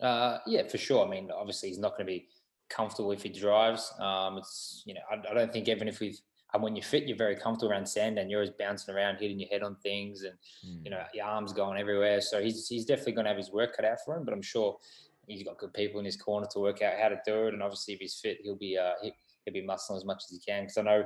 [0.00, 1.06] Uh, yeah, for sure.
[1.06, 2.28] I mean, obviously he's not going to be
[2.68, 3.92] comfortable if he drives.
[3.98, 6.20] Um, it's you know, I, I don't think even if we've
[6.54, 9.38] and when you're fit, you're very comfortable around sand and you're always bouncing around, hitting
[9.38, 10.34] your head on things, and
[10.82, 12.20] you know your arms going everywhere.
[12.20, 14.24] So he's he's definitely going to have his work cut out for him.
[14.24, 14.78] But I'm sure
[15.26, 17.54] he's got good people in his corner to work out how to do it.
[17.54, 19.12] And obviously, if he's fit, he'll be uh, he,
[19.46, 20.64] he'll be muscling as much as he can.
[20.64, 21.04] Because I know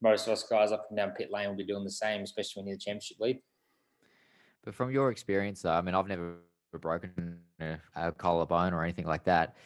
[0.00, 2.60] most of us guys up and down pit lane will be doing the same, especially
[2.60, 3.40] when you're the championship lead.
[4.64, 6.36] But from your experience, though, I mean, I've never
[6.80, 9.56] broken a, a collarbone or anything like that.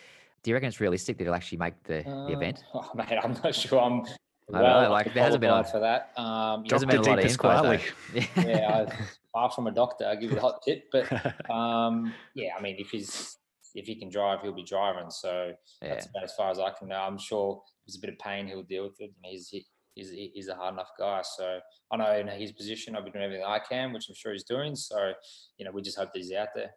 [0.42, 2.64] Do you reckon it's realistic that he'll actually make the, the event?
[2.74, 3.80] Uh, oh, mate, I'm not sure.
[3.80, 4.04] I'm
[4.52, 6.12] I don't know, like, there hasn't been a- qualified for that.
[6.20, 8.42] Um, There hasn't been a lot of info, though.
[8.42, 10.84] yeah, I, far from a doctor, I give you the hot tip.
[10.92, 11.10] But
[11.50, 13.38] um, yeah, I mean, if he's
[13.74, 15.10] if he can drive, he'll be driving.
[15.10, 17.00] So that's about as far as I can know.
[17.00, 19.12] I'm sure there's a bit of pain, he'll deal with it.
[19.22, 21.22] He's he, he's he's a hard enough guy.
[21.22, 21.58] So
[21.90, 24.44] I know in his position, I'll be doing everything I can, which I'm sure he's
[24.44, 24.76] doing.
[24.76, 25.12] So
[25.58, 26.70] you know, we just hope that he's out there.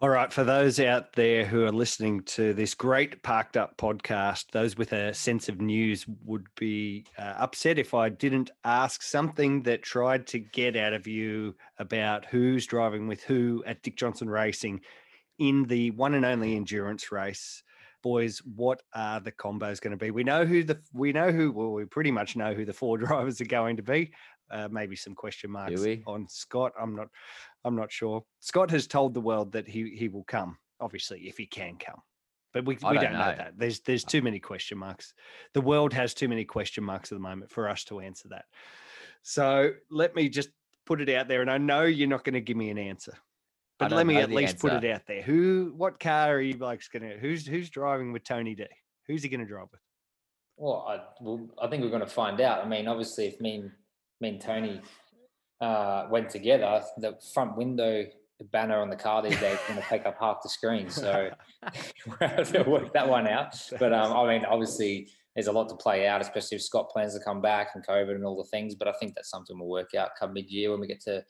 [0.00, 4.52] All right, for those out there who are listening to this great Parked Up podcast,
[4.52, 9.64] those with a sense of news would be uh, upset if I didn't ask something
[9.64, 14.30] that tried to get out of you about who's driving with who at Dick Johnson
[14.30, 14.82] Racing
[15.38, 17.62] in the one and only endurance race.
[18.02, 20.10] Boys, what are the combos going to be?
[20.10, 22.98] We know who the we know who well, we pretty much know who the four
[22.98, 24.12] drivers are going to be.
[24.50, 26.72] Uh, maybe some question marks on Scott.
[26.80, 27.08] I'm not
[27.64, 28.24] I'm not sure.
[28.40, 32.00] Scott has told the world that he he will come, obviously, if he can come.
[32.52, 33.30] But we, I we don't don't know.
[33.30, 33.36] know.
[33.36, 33.58] that.
[33.58, 35.12] There's there's too many question marks.
[35.54, 38.46] The world has too many question marks at the moment for us to answer that.
[39.22, 40.48] So let me just
[40.86, 43.12] put it out there, and I know you're not going to give me an answer,
[43.78, 45.22] but let me at the least put it out there.
[45.22, 47.18] Who, what car are you blokes going to?
[47.18, 48.64] Who's who's driving with Tony D?
[49.06, 49.80] Who's he going to drive with?
[50.56, 52.64] Well, I, well, I think we're going to find out.
[52.64, 53.70] I mean, obviously, if me and,
[54.20, 54.80] me and Tony
[55.60, 58.04] uh, went together, the front window
[58.52, 60.90] banner on the car these days is going to take up half the screen.
[60.90, 61.30] So
[62.06, 63.56] we're going to work that one out.
[63.78, 67.14] But um, I mean, obviously, there's a lot to play out, especially if Scott plans
[67.16, 68.74] to come back and COVID and all the things.
[68.74, 71.24] But I think that's something we'll work out come mid year when we get to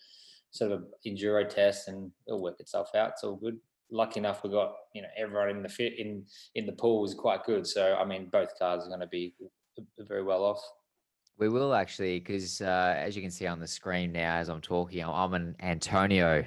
[0.51, 3.11] sort of enduro test and it'll work itself out.
[3.11, 3.59] It's all good.
[3.91, 6.25] Lucky enough, we got you know everyone in the fit in
[6.55, 7.67] in the pool was quite good.
[7.67, 9.35] So I mean, both cars are going to be
[9.99, 10.61] very well off.
[11.39, 14.61] We will actually, because uh, as you can see on the screen now, as I'm
[14.61, 16.45] talking, I'm an Antonio.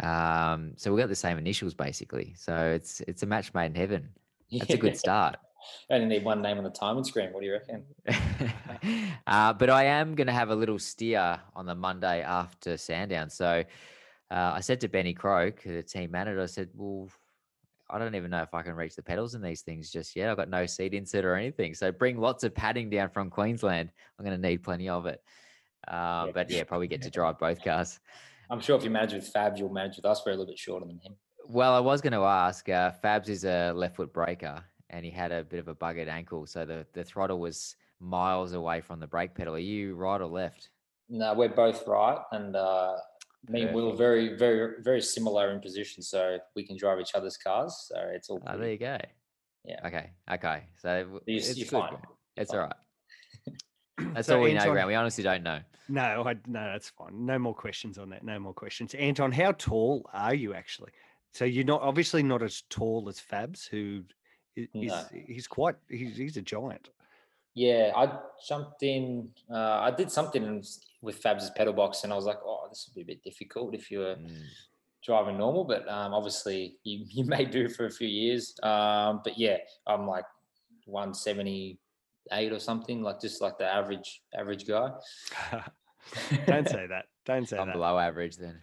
[0.00, 2.34] Um, so we got the same initials basically.
[2.36, 4.08] So it's it's a match made in heaven.
[4.50, 5.36] That's a good start.
[5.90, 7.32] Only need one name on the timing screen.
[7.32, 7.84] What do you reckon?
[9.26, 13.30] uh, but I am going to have a little steer on the Monday after Sandown.
[13.30, 13.64] So
[14.30, 17.08] uh, I said to Benny Croke, the team manager, I said, well,
[17.90, 20.30] I don't even know if I can reach the pedals in these things just yet.
[20.30, 21.74] I've got no seat insert or anything.
[21.74, 23.90] So bring lots of padding down from Queensland.
[24.18, 25.22] I'm going to need plenty of it.
[25.86, 28.00] Uh, but yeah, probably get to drive both cars.
[28.48, 30.22] I'm sure if you manage with Fabs, you'll manage with us.
[30.24, 31.16] We're a little bit shorter than him.
[31.46, 32.68] Well, I was going to ask.
[32.68, 36.08] Uh, Fabs is a left foot breaker, and he had a bit of a buggered
[36.08, 39.54] ankle, so the the throttle was miles away from the brake pedal.
[39.54, 40.68] Are you right or left?
[41.08, 42.94] No, we're both right, and uh,
[43.48, 47.36] me and Will very, very, very similar in position, so we can drive each other's
[47.36, 47.86] cars.
[47.88, 48.40] So it's all.
[48.46, 48.98] Oh, there you go.
[49.64, 49.86] Yeah.
[49.86, 50.10] Okay.
[50.30, 50.64] Okay.
[50.80, 51.96] So You- it's you're good, fine.
[52.36, 52.60] It's fine.
[52.60, 52.76] all right.
[54.14, 54.88] That's So, all we know, Anton- Grant.
[54.88, 55.60] We honestly don't know.
[55.88, 57.26] No, I, no, that's fine.
[57.26, 58.22] No more questions on that.
[58.24, 58.94] No more questions.
[58.94, 60.92] Anton, how tall are you actually?
[61.34, 64.02] So you're not obviously not as tall as Fabs, who
[64.56, 65.04] is No.
[65.26, 66.90] he's quite he's, he's a giant.
[67.54, 69.28] Yeah, I jumped in.
[69.50, 70.64] Uh, I did something
[71.02, 73.74] with Fab's pedal box, and I was like, "Oh, this would be a bit difficult
[73.74, 74.42] if you were Mm.
[75.04, 78.54] driving normal." But um, obviously, you, you may do for a few years.
[78.62, 80.24] Um, but yeah, I'm like
[80.86, 84.90] 178 or something, like just like the average average guy.
[86.46, 87.04] Don't say that.
[87.26, 87.74] Don't say I'm that.
[87.74, 88.60] below average then.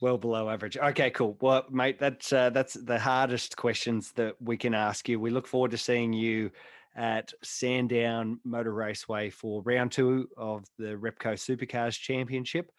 [0.00, 0.76] Well below average.
[0.76, 1.36] Okay, cool.
[1.40, 5.20] Well, mate, that's uh, that's the hardest questions that we can ask you.
[5.20, 6.50] We look forward to seeing you
[6.96, 12.72] at Sandown Motor Raceway for round two of the Repco Supercars Championship.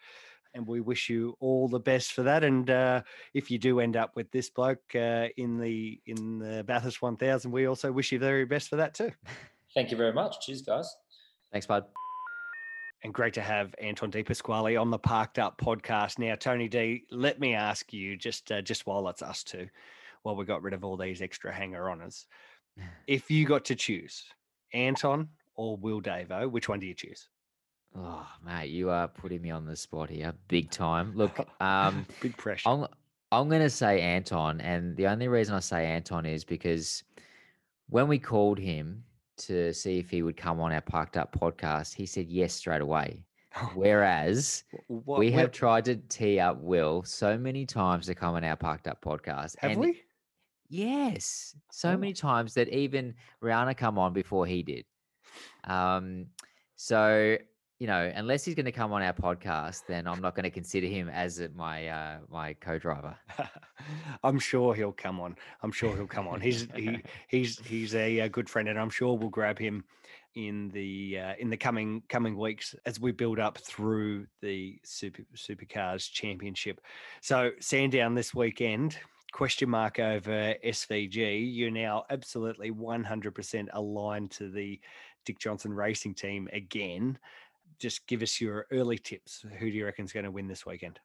[0.54, 2.44] And we wish you all the best for that.
[2.44, 3.02] And uh,
[3.32, 7.50] if you do end up with this bloke uh, in the in the Bathurst 1000,
[7.50, 9.12] we also wish you the very best for that too.
[9.74, 10.44] Thank you very much.
[10.44, 10.94] Cheers, guys.
[11.50, 11.84] Thanks, bud.
[13.02, 16.18] And great to have Anton De Pasquale on the Parked Up podcast.
[16.18, 19.68] Now, Tony D, let me ask you just uh, just while it's us two,
[20.22, 22.26] while we got rid of all these extra hanger oners,
[23.06, 24.24] if you got to choose
[24.72, 27.28] Anton or Will Davo, which one do you choose?
[27.96, 31.12] Oh, mate, you are putting me on the spot here, big time.
[31.14, 32.68] Look, um, Big pressure.
[32.68, 32.86] I'm
[33.30, 37.02] I'm going to say Anton, and the only reason I say Anton is because
[37.88, 39.04] when we called him
[39.38, 42.80] to see if he would come on our Parked Up podcast, he said yes straight
[42.82, 43.24] away.
[43.74, 48.34] Whereas What- we what- have tried to tee up Will so many times to come
[48.34, 49.56] on our Parked Up podcast.
[49.58, 50.02] have and we?
[50.68, 51.96] Yes, so Oh.
[51.98, 54.86] many times that even Rihanna come on before he did.
[55.64, 56.26] Um,
[56.76, 57.36] so
[57.82, 60.50] you know, unless he's going to come on our podcast, then I'm not going to
[60.50, 63.16] consider him as my uh, my co-driver.
[64.22, 65.34] I'm sure he'll come on.
[65.64, 66.40] I'm sure he'll come on.
[66.40, 69.82] He's he, he's he's a, uh good friend, and I'm sure we'll grab him
[70.36, 75.24] in the uh, in the coming coming weeks as we build up through the super
[75.34, 76.80] supercars championship.
[77.20, 78.96] So Sandown this weekend.
[79.32, 81.56] Question mark over SVG.
[81.56, 84.78] You're now absolutely 100% aligned to the
[85.24, 87.18] Dick Johnson racing team again.
[87.82, 89.44] Just give us your early tips.
[89.58, 91.00] Who do you reckon is going to win this weekend?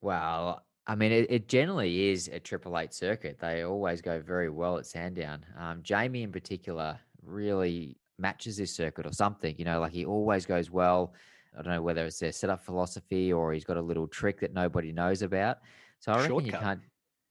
[0.00, 3.38] Well, I mean, it, it generally is a Triple Eight circuit.
[3.40, 5.44] They always go very well at Sandown.
[5.58, 9.56] Um, Jamie, in particular, really matches this circuit or something.
[9.58, 11.12] You know, like he always goes well.
[11.58, 14.54] I don't know whether it's their setup philosophy or he's got a little trick that
[14.54, 15.58] nobody knows about.
[15.98, 16.80] So I reckon you can't.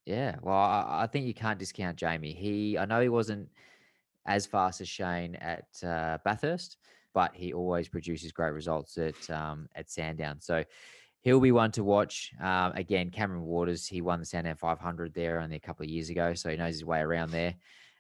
[0.06, 2.34] Yeah, well, I, I think you can't discount Jamie.
[2.34, 3.48] He, I know he wasn't
[4.26, 6.78] as fast as Shane at uh, Bathurst,
[7.14, 10.40] but he always produces great results at um, at Sandown.
[10.42, 10.64] So
[11.22, 12.32] he'll be one to watch.
[12.42, 16.10] Um, again, Cameron Waters, he won the Sandown 500 there only a couple of years
[16.10, 17.56] ago, so he knows his way around there.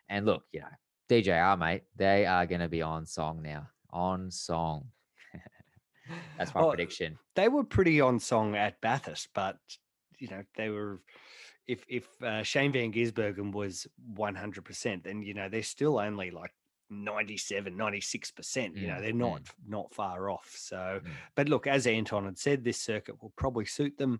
[0.09, 0.67] And look, you know,
[1.09, 3.67] DJR, mate, they are going to be on song now.
[3.91, 4.87] On song.
[6.37, 7.17] That's my Oh, prediction.
[7.35, 9.57] they were pretty on song at Bathurst, but
[10.17, 11.01] you know they were.
[11.67, 15.99] If if uh, Shane Van Gisbergen was one hundred percent, then you know they're still
[15.99, 16.51] only like
[16.91, 18.75] 97, 96 percent.
[18.75, 19.17] You know Mm, they're mm.
[19.17, 20.53] not not far off.
[20.55, 21.09] So, Mm.
[21.35, 24.19] but look, as Anton had said, this circuit will probably suit them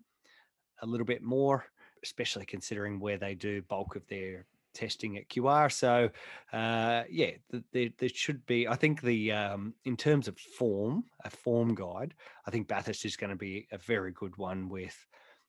[0.82, 1.66] a little bit more,
[2.04, 5.70] especially considering where they do bulk of their testing at QR.
[5.72, 6.10] So,
[6.54, 8.68] uh, yeah, th- there, there should be.
[8.68, 12.16] I think the um, in terms of form, a form guide.
[12.48, 14.96] I think Bathurst is going to be a very good one with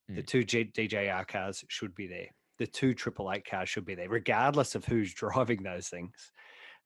[0.08, 0.26] the Mm.
[0.26, 2.26] two G- DJR cars should be there.
[2.58, 6.32] The two Triple Eight cars should be there, regardless of who's driving those things.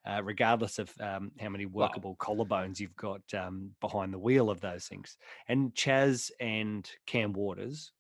[0.07, 4.61] Uh, regardless of um, how many workable collarbones you've got um, behind the wheel of
[4.61, 5.17] those things.
[5.49, 7.93] And Chaz and Cam Waters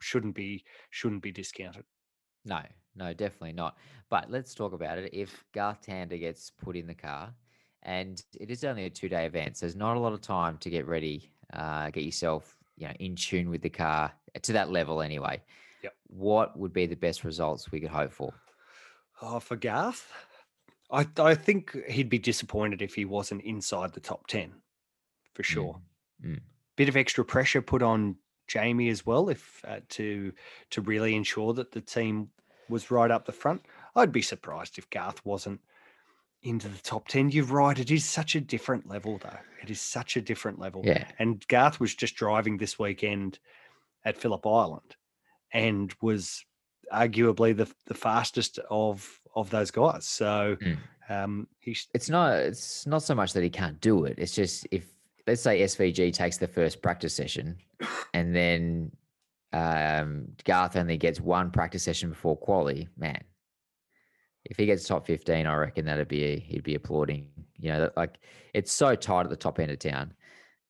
[0.00, 1.84] shouldn't be shouldn't be discounted.
[2.44, 2.60] No,
[2.94, 3.76] no, definitely not.
[4.10, 5.10] But let's talk about it.
[5.12, 7.34] If Garth Tander gets put in the car,
[7.82, 10.58] and it is only a two day event, so there's not a lot of time
[10.58, 14.70] to get ready, uh, get yourself you know in tune with the car to that
[14.70, 15.42] level anyway.
[15.82, 15.94] Yep.
[16.08, 18.32] What would be the best results we could hope for?
[19.22, 20.10] Oh, for Garth,
[20.90, 24.52] I I think he'd be disappointed if he wasn't inside the top ten,
[25.34, 25.80] for sure.
[26.24, 26.40] mm.
[26.76, 28.16] Bit of extra pressure put on
[28.46, 30.32] Jamie as well, if uh, to
[30.70, 32.30] to really ensure that the team
[32.68, 33.62] was right up the front.
[33.94, 35.60] I'd be surprised if Garth wasn't
[36.42, 37.30] into the top 10.
[37.30, 37.78] You're right.
[37.78, 39.38] It is such a different level, though.
[39.62, 40.82] It is such a different level.
[40.84, 41.06] Yeah.
[41.18, 43.38] And Garth was just driving this weekend
[44.04, 44.96] at Phillip Island
[45.52, 46.44] and was
[46.92, 50.04] arguably the, the fastest of of those guys.
[50.06, 50.78] So Mm.
[51.08, 52.32] um, he's It's not.
[52.36, 54.18] It's not so much that he can't do it.
[54.18, 54.92] It's just if
[55.26, 57.56] let's say SVG takes the first practice session,
[58.14, 58.90] and then
[59.52, 62.88] um, Garth only gets one practice session before quali.
[62.96, 63.22] Man,
[64.44, 67.28] if he gets top fifteen, I reckon that'd be he'd be applauding.
[67.58, 68.18] You know, that, like
[68.54, 70.12] it's so tight at the top end of town.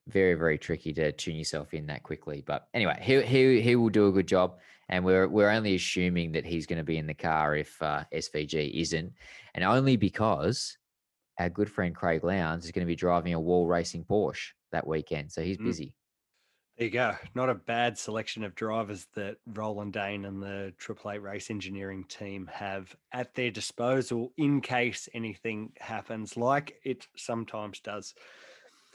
[0.09, 2.43] Very, very tricky to tune yourself in that quickly.
[2.47, 6.33] But anyway, he he he will do a good job, and we're we're only assuming
[6.33, 9.13] that he's going to be in the car if uh, SVG isn't,
[9.55, 10.79] and only because
[11.41, 14.87] our good friend Craig Lowndes is going to be driving a wall racing Porsche that
[14.87, 15.65] weekend, so he's Mm.
[15.65, 15.95] busy.
[16.79, 17.17] There you go.
[17.35, 22.05] Not a bad selection of drivers that Roland Dane and the Triple Eight Race Engineering
[22.05, 28.15] team have at their disposal in case anything happens, like it sometimes does.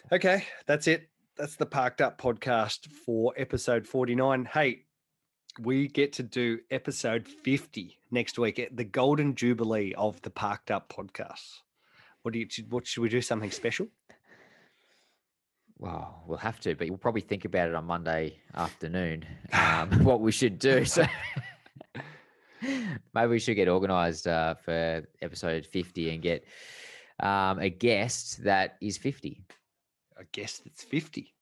[0.09, 1.09] Okay, that's it.
[1.37, 4.43] That's the Parked Up podcast for episode 49.
[4.45, 4.83] Hey,
[5.59, 10.69] we get to do episode 50 next week at the Golden Jubilee of the Parked
[10.69, 11.59] Up podcast.
[12.23, 13.87] What do you what should we do something special?
[15.77, 19.25] Well, we'll have to, but we'll probably think about it on Monday afternoon.
[19.53, 20.83] Um, what we should do.
[20.83, 21.05] So
[22.61, 26.43] maybe we should get organised uh, for episode fifty and get
[27.21, 29.45] um, a guest that is fifty.
[30.21, 31.33] I guess that's 50.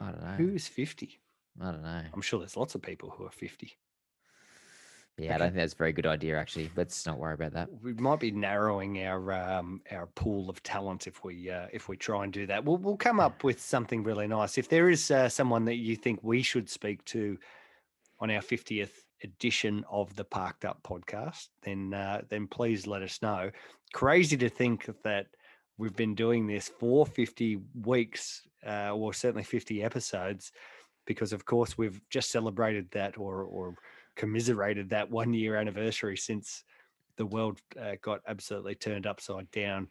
[0.00, 0.34] I don't know.
[0.38, 1.20] Who's 50?
[1.60, 2.02] I don't know.
[2.14, 3.76] I'm sure there's lots of people who are 50.
[5.18, 6.38] Yeah, I don't think that's a very good idea.
[6.38, 7.68] Actually, let's not worry about that.
[7.82, 11.96] We might be narrowing our um, our pool of talent if we uh, if we
[11.96, 12.62] try and do that.
[12.62, 14.58] We'll we'll come up with something really nice.
[14.58, 17.38] If there is uh, someone that you think we should speak to
[18.20, 18.90] on our 50th
[19.22, 23.50] edition of the Parked Up podcast, then uh, then please let us know.
[23.94, 25.28] Crazy to think that
[25.78, 30.52] we've been doing this for 50 weeks, uh, or certainly 50 episodes,
[31.06, 33.74] because of course we've just celebrated that or or
[34.16, 36.64] commiserated that one year anniversary since
[37.16, 39.88] the world uh, got absolutely turned upside down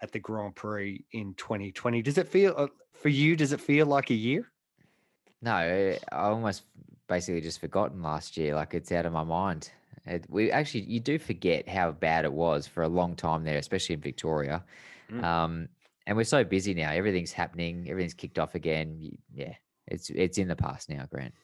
[0.00, 2.02] at the Grand Prix in 2020.
[2.02, 3.36] Does it feel uh, for you?
[3.36, 4.50] Does it feel like a year?
[5.40, 6.64] No, I almost
[7.08, 8.54] basically just forgotten last year.
[8.54, 9.70] Like it's out of my mind.
[10.06, 13.58] It, we actually, you do forget how bad it was for a long time there,
[13.58, 14.64] especially in Victoria.
[15.12, 15.24] Mm.
[15.24, 15.68] Um,
[16.06, 16.90] and we're so busy now.
[16.90, 17.86] Everything's happening.
[17.88, 19.16] Everything's kicked off again.
[19.32, 19.54] Yeah,
[19.86, 21.34] it's it's in the past now, Grant.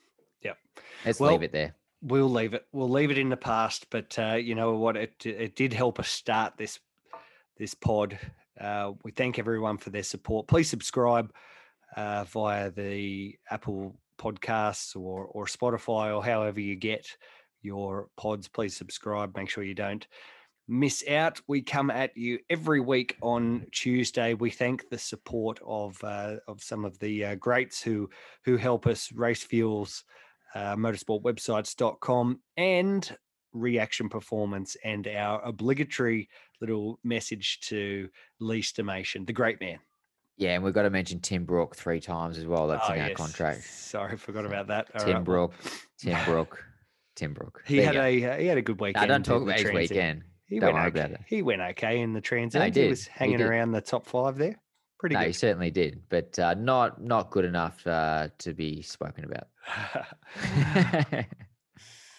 [0.43, 0.57] Yep.
[1.05, 1.75] Let's Well, leave it there.
[2.03, 2.67] We'll leave it.
[2.73, 3.87] We'll leave it in the past.
[3.91, 4.97] But uh, you know what?
[4.97, 6.79] It it did help us start this
[7.57, 8.19] this pod.
[8.61, 10.49] Uh, we thank everyone for their support.
[10.49, 11.33] Please subscribe
[11.97, 17.17] uh, via the Apple Podcasts or or Spotify or however you get
[17.63, 18.49] your pods.
[18.49, 19.37] Please subscribe.
[19.37, 20.07] Make sure you don't
[20.69, 21.41] miss out.
[21.49, 24.35] We come at you every week on Tuesday.
[24.35, 28.09] We thank the support of uh, of some of the uh, greats who
[28.45, 30.05] who help us race fuels
[30.55, 33.17] uh, motorsportwebsites.com and
[33.53, 36.29] reaction performance and our obligatory
[36.61, 38.09] little message to
[38.41, 39.79] Lee Stimation, the great man.
[40.37, 42.69] Yeah, and we've got to mention Tim Brook three times as well.
[42.69, 43.17] That's Oh, in our yes.
[43.17, 43.65] contract.
[43.65, 44.89] Sorry, forgot about that.
[44.95, 45.53] All Tim right, Brook,
[45.99, 46.65] Tim Brook,
[47.17, 47.65] Tim Brook.
[47.67, 49.09] He There had a uh, he had a good weekend.
[49.09, 50.23] No, don't talk about his weekend.
[50.49, 51.17] He Don't went okay.
[51.27, 53.47] He went okay in the Trans No, he he was hanging did.
[53.47, 54.59] around the top five there.
[54.99, 59.25] Pretty No, he certainly did, but uh, not not good enough uh, to be spoken
[59.25, 59.49] about.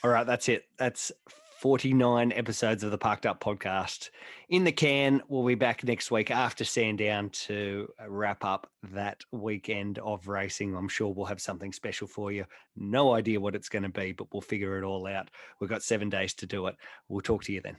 [0.03, 0.65] All right, that's it.
[0.77, 1.11] That's
[1.59, 4.11] 49 episodes of the Parked Up podcast.
[4.47, 9.23] In the can, we'll be back next week after Sandown to uh, wrap up that
[9.33, 10.73] weekend of racing.
[10.73, 12.45] I'm sure we'll have something special for you.
[12.77, 15.31] No idea what it's going to be, but we'll figure it all out.
[15.59, 16.77] We've got seven days to do it.
[17.09, 17.75] We'll talk to you then.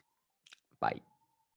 [0.81, 1.01] Bye.